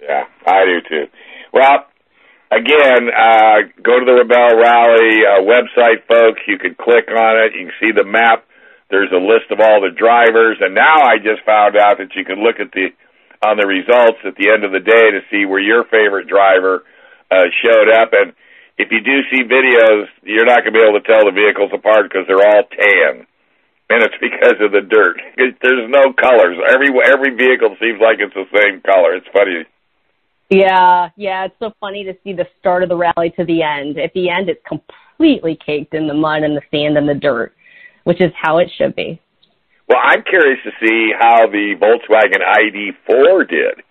[0.00, 1.04] Yeah i do too.
[1.52, 1.86] Well
[2.52, 6.44] again, uh, go to the Rebelle Rally uh, website, folks.
[6.46, 7.56] You can click on it.
[7.56, 8.44] You can see the map.
[8.92, 12.24] There's a list of all the drivers, and now I just found out that you
[12.28, 12.92] can look at the
[13.42, 16.84] on the results at the end of the day to see where your favorite driver
[17.26, 18.14] uh, showed up.
[18.14, 18.30] And
[18.78, 21.74] if you do see videos, you're not going to be able to tell the vehicles
[21.74, 23.26] apart because they're all tan,
[23.90, 25.18] and it's because of the dirt.
[25.40, 26.60] There's no colors.
[26.68, 29.16] Every every vehicle seems like it's the same color.
[29.16, 29.64] It's funny
[30.52, 33.98] yeah, yeah, it's so funny to see the start of the rally to the end.
[33.98, 37.54] At the end, it's completely caked in the mud and the sand and the dirt,
[38.04, 39.20] which is how it should be.
[39.88, 43.82] Well, I'm curious to see how the Volkswagen ID4 did.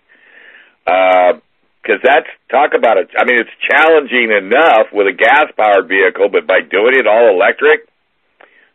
[0.84, 3.10] Because uh, that's, talk about it.
[3.18, 7.34] I mean, it's challenging enough with a gas powered vehicle, but by doing it all
[7.34, 7.88] electric,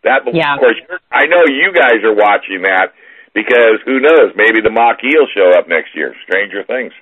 [0.04, 0.54] that, yeah.
[0.54, 0.80] of course,
[1.12, 2.94] I know you guys are watching that
[3.34, 6.16] because who knows, maybe the Mach E will show up next year.
[6.28, 6.94] Stranger things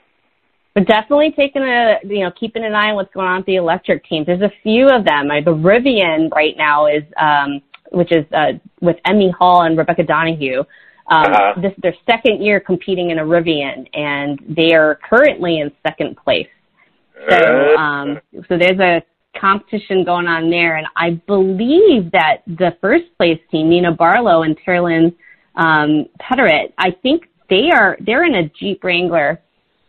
[0.75, 3.55] but definitely taking a you know keeping an eye on what's going on with the
[3.55, 4.27] electric teams.
[4.27, 5.29] There's a few of them.
[5.29, 7.61] The Rivian right now is um,
[7.91, 8.51] which is uh,
[8.81, 10.59] with Emme Hall and Rebecca Donaghe.
[10.59, 10.65] Um,
[11.07, 11.61] uh-huh.
[11.61, 16.17] This is their second year competing in a Rivian, and they are currently in second
[16.17, 16.47] place.
[17.29, 18.19] So um,
[18.49, 19.01] so there's a
[19.39, 24.57] competition going on there, and I believe that the first place team, Nena Barlow and
[24.59, 25.15] Teralin
[25.55, 29.41] um, Petereit, I think they are they're in a Jeep Wrangler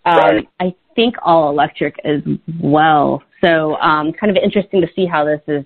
[0.07, 0.49] um, right.
[0.61, 2.23] I think all electric as
[2.61, 3.23] well.
[3.45, 5.65] So um, kind of interesting to see how this is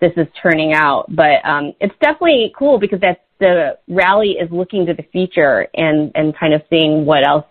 [0.00, 1.06] this is turning out.
[1.08, 6.12] But um, it's definitely cool because that's the rally is looking to the future and
[6.14, 7.44] and kind of seeing what else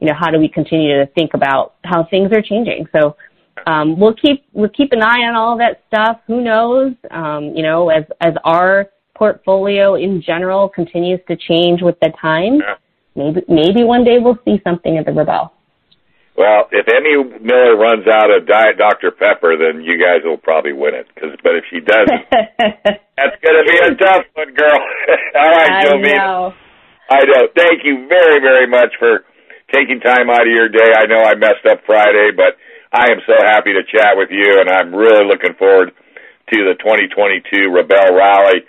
[0.00, 2.86] you know how do we continue to think about how things are changing.
[2.92, 3.16] So
[3.66, 6.20] um, we'll keep we'll keep an eye on all that stuff.
[6.26, 6.94] Who knows?
[7.10, 12.62] Um, you know, as as our portfolio in general continues to change with the times,
[12.66, 12.74] yeah.
[13.14, 15.50] maybe maybe one day we'll see something at the Rebelle.
[16.40, 20.72] Well, if Emmy Miller runs out of Diet Dr Pepper, then you guys will probably
[20.72, 21.04] win it.
[21.20, 24.80] Cause, but if she doesn't, that's going to be a tough one, girl.
[25.36, 25.84] All right.
[25.84, 26.56] I know.
[27.12, 27.44] I know.
[27.52, 29.28] Thank you very, very much for
[29.68, 30.96] taking time out of your day.
[30.96, 32.56] I know I messed up Friday, but
[32.88, 36.72] I am so happy to chat with you, and I'm really looking forward to the
[36.80, 38.64] 2022 Rebelle Rally.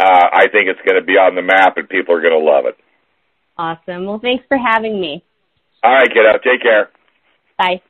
[0.00, 2.40] Uh, I think it's going to be on the map, and people are going to
[2.40, 2.80] love it.
[3.58, 4.06] Awesome.
[4.06, 5.22] Well, thanks for having me.
[5.84, 6.40] All right, kiddo.
[6.40, 6.88] Take care.
[7.60, 7.82] Bye.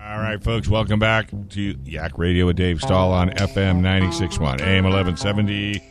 [0.00, 4.84] All right, folks, welcome back to Yak Radio with Dave Stall on FM 96.1, AM
[4.84, 5.72] 1170.
[5.72, 5.82] The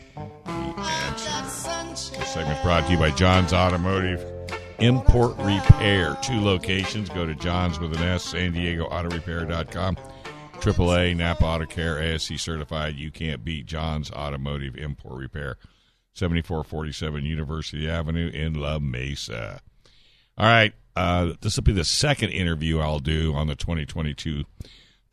[0.77, 2.09] answer.
[2.17, 4.25] This segment brought to you by John's Automotive
[4.79, 6.17] Import Repair.
[6.21, 7.09] Two locations.
[7.09, 9.97] Go to John's with an S, San Diego Auto Repair.com.
[10.53, 12.95] AAA, Napa Auto Care, ASE certified.
[12.95, 15.57] You can't beat John's Automotive Import Repair.
[16.13, 19.59] 7447 University Avenue in La Mesa.
[20.37, 24.43] All right, uh, this will be the second interview I'll do on the 2022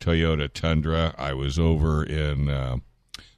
[0.01, 1.15] Toyota Tundra.
[1.17, 2.77] I was over in uh,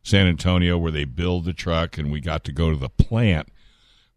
[0.02, 3.50] San Antonio where they build the truck, and we got to go to the plant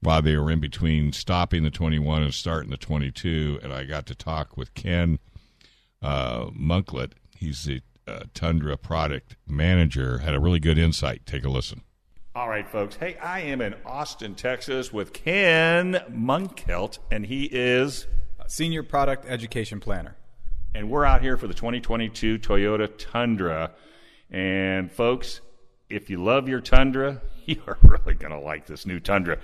[0.01, 3.61] while they were in between stopping the 21 and starting the 22.
[3.63, 5.19] And I got to talk with Ken
[6.01, 7.13] uh, Munkelt.
[7.37, 10.19] He's the uh, Tundra product manager.
[10.19, 11.27] Had a really good insight.
[11.27, 11.83] Take a listen.
[12.35, 12.97] All right, folks.
[12.97, 18.07] Hey, I am in Austin, Texas with Ken Munkelt, and he is
[18.53, 20.15] Senior Product Education Planner.
[20.75, 23.71] And we're out here for the 2022 Toyota Tundra.
[24.31, 25.41] And folks,
[25.89, 29.39] if you love your Tundra, you are really going to like this new Tundra.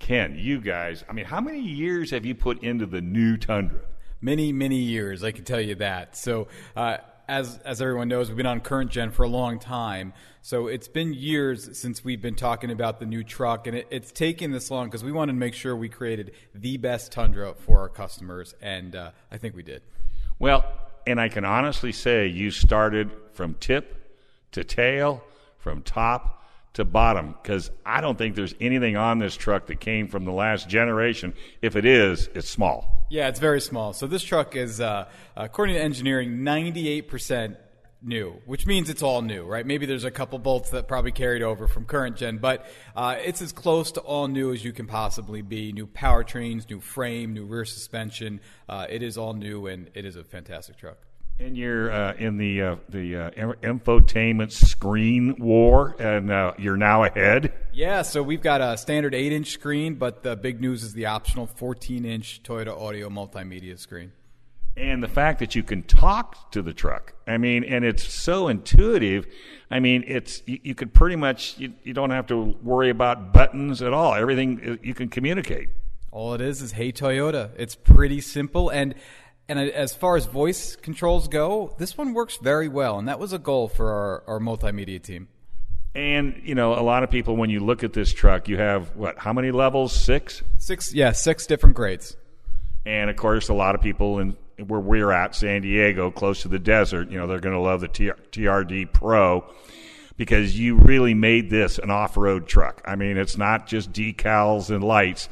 [0.00, 3.80] Ken, you guys, I mean, how many years have you put into the new Tundra?
[4.20, 6.14] Many, many years, I can tell you that.
[6.14, 6.98] So, uh,
[7.28, 10.12] as as everyone knows, we've been on current gen for a long time.
[10.42, 14.12] So it's been years since we've been talking about the new truck, and it, it's
[14.12, 17.80] taken this long because we wanted to make sure we created the best Tundra for
[17.80, 19.82] our customers, and uh, I think we did.
[20.38, 20.64] Well,
[21.06, 24.18] and I can honestly say you started from tip
[24.52, 25.22] to tail,
[25.58, 30.06] from top to bottom, because I don't think there's anything on this truck that came
[30.08, 31.34] from the last generation.
[31.62, 32.95] If it is, it's small.
[33.08, 33.92] Yeah, it's very small.
[33.92, 37.56] So this truck is, uh, according to engineering, 98%
[38.02, 39.64] new, which means it's all new, right?
[39.64, 43.40] Maybe there's a couple bolts that probably carried over from current gen, but uh, it's
[43.40, 45.72] as close to all new as you can possibly be.
[45.72, 48.40] New powertrains, new frame, new rear suspension.
[48.68, 50.98] Uh, it is all new, and it is a fantastic truck.
[51.38, 57.04] And you're uh, in the uh, the uh, infotainment screen war, and uh, you're now
[57.04, 57.52] ahead.
[57.74, 61.06] Yeah, so we've got a standard eight inch screen, but the big news is the
[61.06, 64.12] optional 14 inch Toyota Audio multimedia screen
[64.76, 67.14] and the fact that you can talk to the truck.
[67.26, 69.26] I mean, and it's so intuitive.
[69.70, 73.32] I mean, it's you, you could pretty much you, you don't have to worry about
[73.32, 74.14] buttons at all.
[74.14, 75.70] Everything you can communicate.
[76.12, 78.94] All it is is "Hey Toyota." It's pretty simple, and
[79.48, 83.32] and as far as voice controls go, this one works very well, and that was
[83.32, 85.28] a goal for our, our multimedia team.
[85.94, 88.94] And you know, a lot of people, when you look at this truck, you have
[88.96, 89.18] what?
[89.18, 89.92] How many levels?
[89.92, 90.42] Six.
[90.58, 90.92] Six.
[90.92, 92.16] Yeah, six different grades.
[92.84, 94.36] And of course, a lot of people in
[94.66, 97.80] where we're at, San Diego, close to the desert, you know, they're going to love
[97.80, 99.44] the TRD Pro
[100.16, 102.80] because you really made this an off road truck.
[102.84, 105.28] I mean, it's not just decals and lights.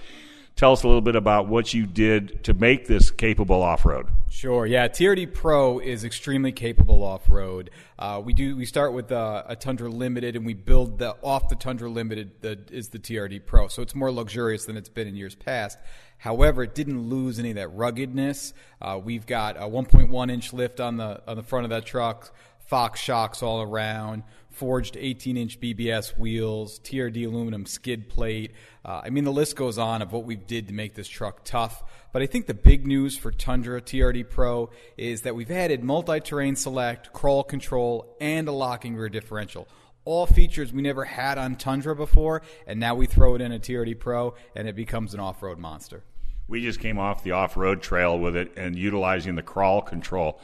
[0.57, 4.07] Tell us a little bit about what you did to make this capable off road.
[4.30, 4.66] Sure.
[4.66, 7.70] Yeah, TRD Pro is extremely capable off road.
[7.98, 11.48] Uh, we do we start with uh, a Tundra Limited, and we build the off
[11.48, 13.66] the Tundra Limited that is the TRD Pro.
[13.66, 15.78] So it's more luxurious than it's been in years past.
[16.18, 18.55] However, it didn't lose any of that ruggedness.
[18.80, 22.32] Uh, we've got a 1.1 inch lift on the on the front of that truck,
[22.59, 24.22] Fox shocks all around,
[24.55, 28.52] forged 18 inch BBS wheels, TRD aluminum skid plate.
[28.84, 31.44] Uh, I mean, the list goes on of what we did to make this truck
[31.44, 31.82] tough.
[32.12, 36.20] But I think the big news for Tundra TRD Pro is that we've added multi
[36.20, 39.68] terrain select, crawl control, and a locking rear differential
[40.05, 43.59] all features we never had on Tundra before, and now we throw it in a
[43.59, 46.02] TRD Pro, and it becomes an off road monster.
[46.46, 50.40] We just came off the off road trail with it and utilizing the crawl control.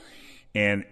[0.54, 0.84] And,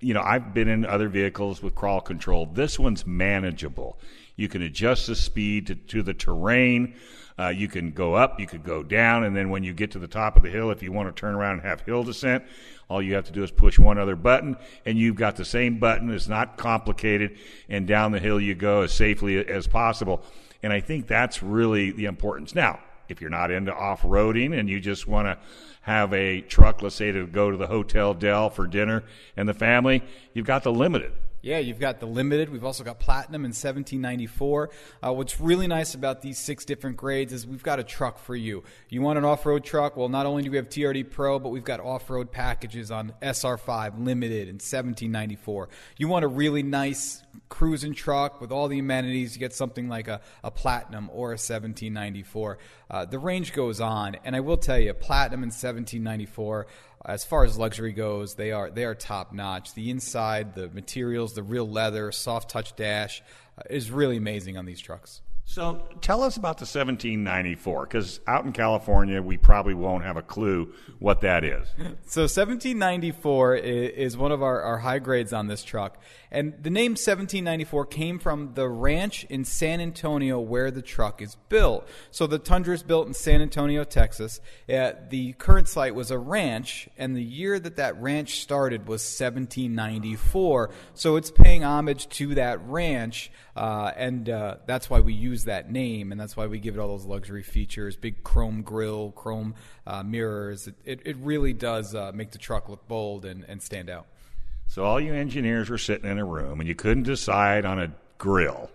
[0.00, 2.46] you know, I've been in other vehicles with crawl control.
[2.46, 3.98] This one's manageable.
[4.36, 6.94] You can adjust the speed to, to the terrain.
[7.38, 9.98] Uh, you can go up, you could go down, and then when you get to
[9.98, 12.44] the top of the hill, if you want to turn around and have hill descent,
[12.88, 15.78] all you have to do is push one other button, and you've got the same
[15.78, 16.10] button.
[16.10, 17.38] It's not complicated,
[17.68, 20.22] and down the hill you go as safely as possible.
[20.62, 22.54] And I think that's really the importance.
[22.54, 22.80] Now,
[23.10, 25.38] if you're not into off roading and you just want to
[25.82, 29.04] have a truck, let's say to go to the Hotel Del for dinner
[29.36, 30.02] and the family,
[30.34, 31.12] you've got the limited.
[31.42, 32.50] Yeah, you've got the limited.
[32.50, 34.70] We've also got platinum in 1794.
[35.02, 38.36] Uh, what's really nice about these six different grades is we've got a truck for
[38.36, 38.62] you.
[38.90, 39.96] You want an off-road truck?
[39.96, 44.04] Well, not only do we have TRD Pro, but we've got off-road packages on SR5
[44.04, 45.68] limited in 1794.
[45.96, 50.08] You want a really nice cruising truck with all the amenities, you get something like
[50.08, 52.58] a, a Platinum or a 1794.
[52.90, 56.66] Uh, the range goes on, and I will tell you, Platinum in 1794
[57.04, 59.74] as far as luxury goes, they are they are top notch.
[59.74, 63.22] The inside, the materials, the real leather, soft touch dash
[63.58, 65.22] uh, is really amazing on these trucks.
[65.50, 70.22] So tell us about the 1794, because out in California, we probably won't have a
[70.22, 71.66] clue what that is.
[72.06, 76.00] So 1794 is one of our, our high grades on this truck.
[76.32, 81.36] And the name 1794 came from the ranch in San Antonio where the truck is
[81.48, 81.88] built.
[82.10, 84.40] So the Tundra is built in San Antonio, Texas.
[84.68, 89.02] Uh, the current site was a ranch, and the year that that ranch started was
[89.02, 90.70] 1794.
[90.94, 95.70] So it's paying homage to that ranch, uh, and uh, that's why we use that
[95.70, 99.54] name, and that's why we give it all those luxury features big chrome grill, chrome
[99.86, 100.66] uh, mirrors.
[100.66, 104.06] It, it, it, really does uh, make the truck look bold and, and stand out.
[104.68, 107.92] So all you engineers were sitting in a room and you couldn't decide on a
[108.18, 108.70] grill.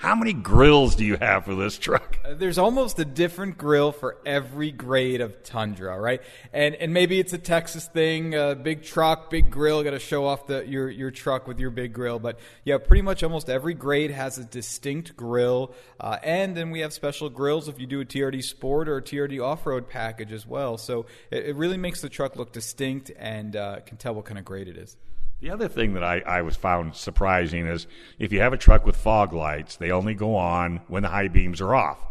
[0.00, 2.18] How many grills do you have for this truck?
[2.24, 6.22] Uh, there's almost a different grill for every grade of Tundra, right?
[6.54, 8.30] And and maybe it's a Texas thing,
[8.62, 11.92] big truck, big grill, got to show off the your your truck with your big
[11.92, 12.18] grill.
[12.18, 16.80] But yeah, pretty much almost every grade has a distinct grill, uh, and then we
[16.80, 20.32] have special grills if you do a TRD Sport or a TRD Off Road package
[20.32, 20.78] as well.
[20.78, 24.38] So it, it, really makes the truck look distinct and uh, can tell what kind
[24.38, 24.96] of grade it is.
[25.40, 27.86] The other thing that I, I was found surprising is
[28.18, 31.28] if you have a truck with fog lights, they only go on when the high
[31.28, 32.09] beams are off.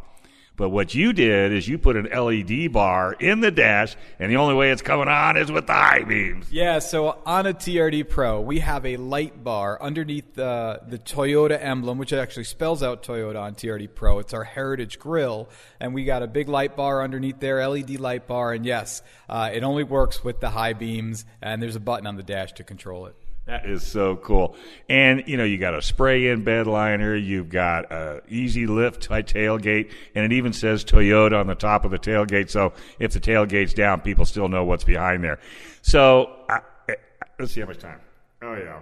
[0.60, 4.36] But what you did is you put an LED bar in the dash, and the
[4.36, 6.52] only way it's coming on is with the high beams.
[6.52, 11.58] Yeah, so on a TRD Pro, we have a light bar underneath the, the Toyota
[11.64, 14.20] emblem, which actually spells out Toyota on TRD Pro.
[14.20, 15.48] It's our heritage grill,
[15.80, 19.50] and we got a big light bar underneath there, LED light bar, and yes, uh,
[19.54, 22.66] it only works with the high beams, and there's a button on the dash to
[22.66, 23.16] control it.
[23.50, 24.56] That is so cool.
[24.88, 29.10] And, you know, you got a spray in bed liner, you've got a easy lift
[29.10, 32.52] tailgate, and it even says Toyota on the top of the tailgate.
[32.52, 35.40] So if the tailgate's down, people still know what's behind there.
[35.82, 36.96] So I, eh,
[37.40, 38.00] let's see how much time.
[38.44, 38.82] Oh, yeah.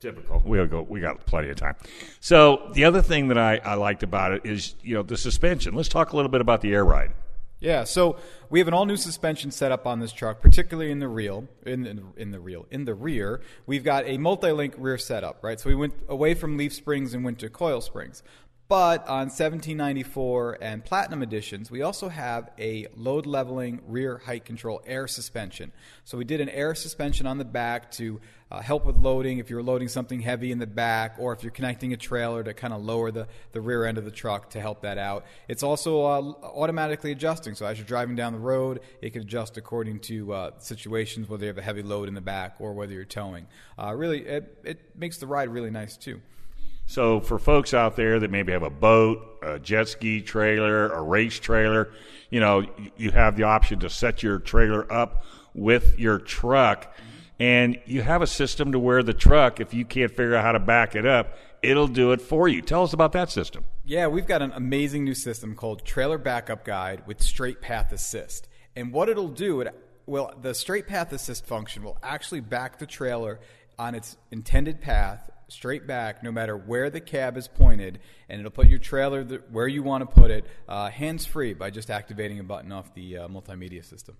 [0.00, 0.42] Typical.
[0.44, 0.82] We'll go.
[0.82, 1.76] We got plenty of time.
[2.18, 5.74] So the other thing that I, I liked about it is, you know, the suspension.
[5.74, 7.12] Let's talk a little bit about the air ride.
[7.60, 8.18] Yeah, so
[8.50, 11.48] we have an all new suspension setup on this truck, particularly in the rear.
[11.66, 15.58] In, in, in the rear, in the rear, we've got a multi-link rear setup, right?
[15.58, 18.22] So we went away from leaf springs and went to coil springs.
[18.68, 24.82] But on 1794 and Platinum editions, we also have a load leveling rear height control
[24.86, 25.72] air suspension.
[26.04, 28.20] So we did an air suspension on the back to
[28.50, 31.52] uh, help with loading if you're loading something heavy in the back or if you're
[31.52, 34.60] connecting a trailer to kind of lower the, the rear end of the truck to
[34.60, 35.24] help that out.
[35.48, 37.54] It's also uh, automatically adjusting.
[37.54, 41.44] So as you're driving down the road, it can adjust according to uh, situations, whether
[41.44, 43.46] you have a heavy load in the back or whether you're towing.
[43.78, 46.20] Uh, really, it, it makes the ride really nice too.
[46.86, 51.02] So for folks out there that maybe have a boat, a jet ski trailer, a
[51.02, 51.90] race trailer,
[52.30, 52.64] you know,
[52.96, 56.94] you have the option to set your trailer up with your truck
[57.38, 60.52] and you have a system to where the truck, if you can't figure out how
[60.52, 62.62] to back it up, it'll do it for you.
[62.62, 63.64] Tell us about that system.
[63.84, 68.48] Yeah, we've got an amazing new system called Trailer Backup Guide with Straight Path Assist.
[68.76, 69.74] And what it'll do, it
[70.06, 73.40] well, the Straight Path Assist function will actually back the trailer
[73.78, 78.50] on its intended path straight back no matter where the cab is pointed, and it'll
[78.50, 82.38] put your trailer where you want to put it, uh, hands free by just activating
[82.38, 84.16] a button off the uh, multimedia system.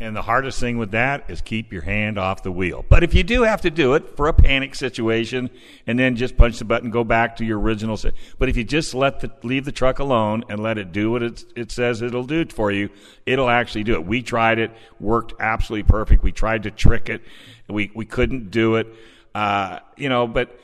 [0.00, 2.84] And the hardest thing with that is keep your hand off the wheel.
[2.88, 5.50] But if you do have to do it for a panic situation
[5.88, 7.96] and then just punch the button, go back to your original.
[7.96, 8.14] Set.
[8.38, 11.24] But if you just let the, leave the truck alone and let it do what
[11.24, 12.90] it, it says it'll do for you,
[13.26, 14.06] it'll actually do it.
[14.06, 14.70] We tried it,
[15.00, 16.22] worked absolutely perfect.
[16.22, 17.22] We tried to trick it.
[17.68, 18.86] We, we couldn't do it.
[19.34, 20.60] Uh, you know, but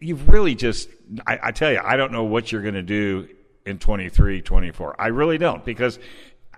[0.00, 0.90] you've really just,
[1.26, 3.28] I, I tell you, I don't know what you're going to do
[3.64, 4.96] in 23, 24.
[4.98, 5.98] I really don't because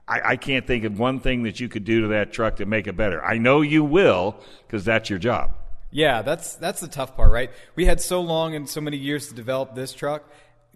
[0.09, 2.67] I, I, can't think of one thing that you could do to that truck to
[2.67, 3.23] make it better.
[3.25, 4.37] I know you will
[4.67, 5.53] because that's your job.
[5.91, 7.51] Yeah, that's that's the tough part, right?
[7.75, 10.31] We had so long and so many years to develop this truck.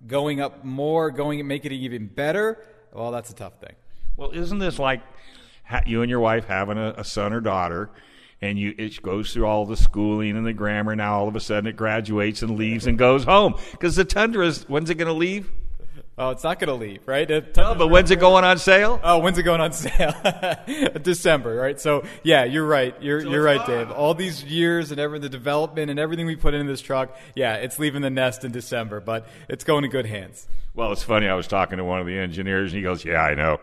[0.07, 2.59] Going up more, going and make it even better.
[2.93, 3.75] Well, that's a tough thing.
[4.17, 5.01] Well, isn't this like
[5.87, 7.91] you and your wife having a, a son or daughter?
[8.43, 10.95] and you it goes through all the schooling and the grammar.
[10.97, 14.47] Now all of a sudden it graduates and leaves and goes home because the Tundra
[14.47, 15.51] is when's it going to leave?
[16.19, 17.31] Oh, it's not going to leave, right?
[17.31, 19.01] Oh, but when's it going on sale?
[19.03, 20.15] Oh, when's it going on sale?
[21.03, 21.81] December, right?
[21.81, 22.95] So, yeah, you're right.
[23.03, 23.91] You're so you're right, Dave.
[23.91, 27.55] All these years and every the development and everything we put into this truck, yeah,
[27.55, 30.47] it's leaving the nest in December, but it's going in good hands.
[30.75, 31.29] Well, it's funny.
[31.29, 33.61] I was talking to one of the engineers, and he goes, "Yeah, I know.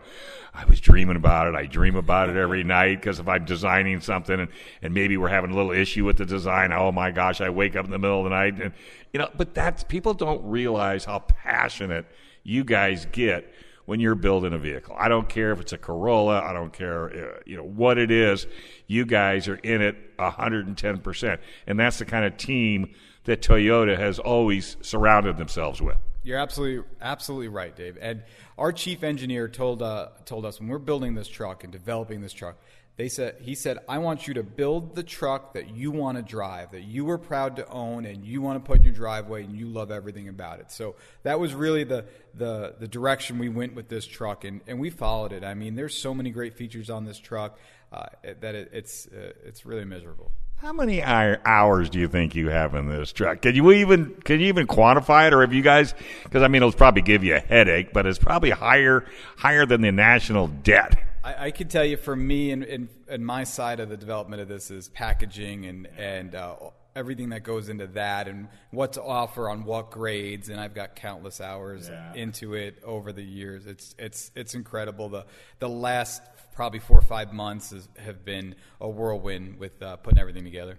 [0.52, 1.54] I was dreaming about it.
[1.54, 4.48] I dream about it every night because if I'm designing something and,
[4.82, 7.76] and maybe we're having a little issue with the design, oh my gosh, I wake
[7.76, 8.72] up in the middle of the night and
[9.12, 9.28] you know.
[9.36, 12.06] But that's people don't realize how passionate."
[12.42, 13.52] You guys get
[13.86, 14.94] when you're building a vehicle.
[14.96, 16.40] I don't care if it's a Corolla.
[16.40, 18.46] I don't care, uh, you know, what it is.
[18.86, 21.38] You guys are in it 110%.
[21.66, 25.96] And that's the kind of team that Toyota has always surrounded themselves with.
[26.22, 27.96] You're absolutely absolutely right, Dave.
[28.00, 28.22] And
[28.58, 32.34] our chief engineer told uh, told us when we're building this truck and developing this
[32.34, 32.58] truck,
[33.00, 36.22] they said he said I want you to build the truck that you want to
[36.22, 39.42] drive, that you are proud to own, and you want to put in your driveway,
[39.42, 40.70] and you love everything about it.
[40.70, 44.78] So that was really the the the direction we went with this truck, and and
[44.78, 45.44] we followed it.
[45.44, 47.58] I mean, there's so many great features on this truck
[47.90, 50.30] uh, that it, it's uh, it's really miserable.
[50.56, 53.40] How many hours do you think you have in this truck?
[53.40, 55.94] Can you even can you even quantify it, or have you guys?
[56.24, 59.06] Because I mean, it'll probably give you a headache, but it's probably higher
[59.38, 61.09] higher than the national debt.
[61.22, 64.42] I, I can tell you, for me, and, and, and my side of the development
[64.42, 66.56] of this is packaging and and uh,
[66.96, 70.48] everything that goes into that, and what to offer on what grades.
[70.48, 72.14] And I've got countless hours yeah.
[72.14, 73.66] into it over the years.
[73.66, 75.08] It's it's it's incredible.
[75.08, 75.26] The
[75.58, 76.22] the last
[76.54, 80.78] probably four or five months is, have been a whirlwind with uh, putting everything together.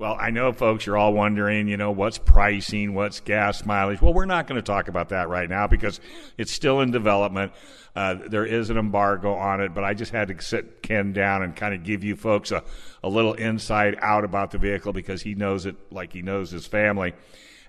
[0.00, 4.00] Well, I know, folks, you're all wondering, you know, what's pricing, what's gas mileage.
[4.00, 6.00] Well, we're not going to talk about that right now because
[6.38, 7.52] it's still in development.
[7.94, 11.42] Uh, there is an embargo on it, but I just had to sit Ken down
[11.42, 12.64] and kind of give you folks a,
[13.04, 16.66] a little insight out about the vehicle because he knows it like he knows his
[16.66, 17.12] family.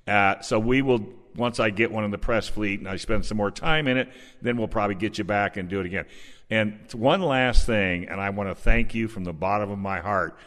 [0.08, 1.06] Uh, so we will,
[1.36, 3.98] once I get one in the press fleet and I spend some more time in
[3.98, 4.08] it,
[4.42, 6.06] then we'll probably get you back and do it again.
[6.50, 10.00] And one last thing, and I want to thank you from the bottom of my
[10.00, 10.38] heart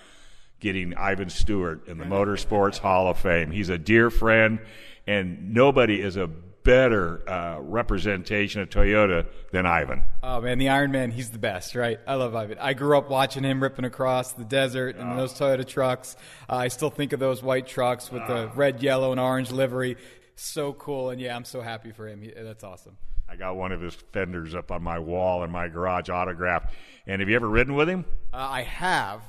[0.60, 3.50] getting Ivan Stewart in the Motorsports Hall of Fame.
[3.50, 4.60] He's a dear friend,
[5.06, 10.02] and nobody is a better uh, representation of Toyota than Ivan.
[10.22, 12.00] Oh man, the Iron Man, he's the best, right?
[12.06, 12.56] I love Ivan.
[12.58, 16.16] I grew up watching him ripping across the desert in those Toyota trucks.
[16.48, 19.98] Uh, I still think of those white trucks with the red, yellow, and orange livery.
[20.36, 22.28] So cool, and yeah, I'm so happy for him.
[22.34, 22.96] That's awesome.
[23.28, 26.72] I got one of his fenders up on my wall in my garage autographed.
[27.06, 28.04] And have you ever ridden with him?
[28.32, 29.22] Uh, I have,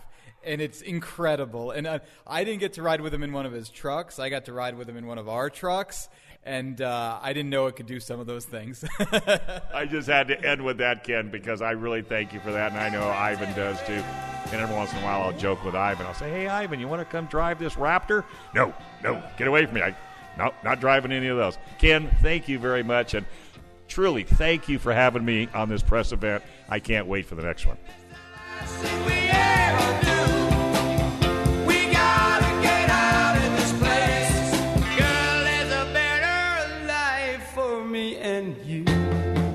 [0.46, 1.72] and it's incredible.
[1.72, 4.20] And uh, I didn't get to ride with him in one of his trucks.
[4.20, 6.10] I got to ride with him in one of our trucks,
[6.44, 8.86] and uh, I didn't know it could do some of those things.
[9.74, 12.72] I just had to end with that, Ken, because I really thank you for that,
[12.72, 13.94] and I know Ivan does too.
[14.52, 16.06] And every once in a while, I'll joke with Ivan.
[16.06, 18.24] I'll say, "Hey, Ivan, you want to come drive this Raptor?"
[18.54, 18.74] No,
[19.04, 19.82] no, get away from me.
[19.82, 19.96] I,
[20.38, 21.58] no, not driving any of those.
[21.80, 23.26] Ken, thank you very much, and
[23.88, 26.44] truly, thank you for having me on this press event.
[26.70, 27.78] I can't wait for the next one.
[38.66, 39.55] you.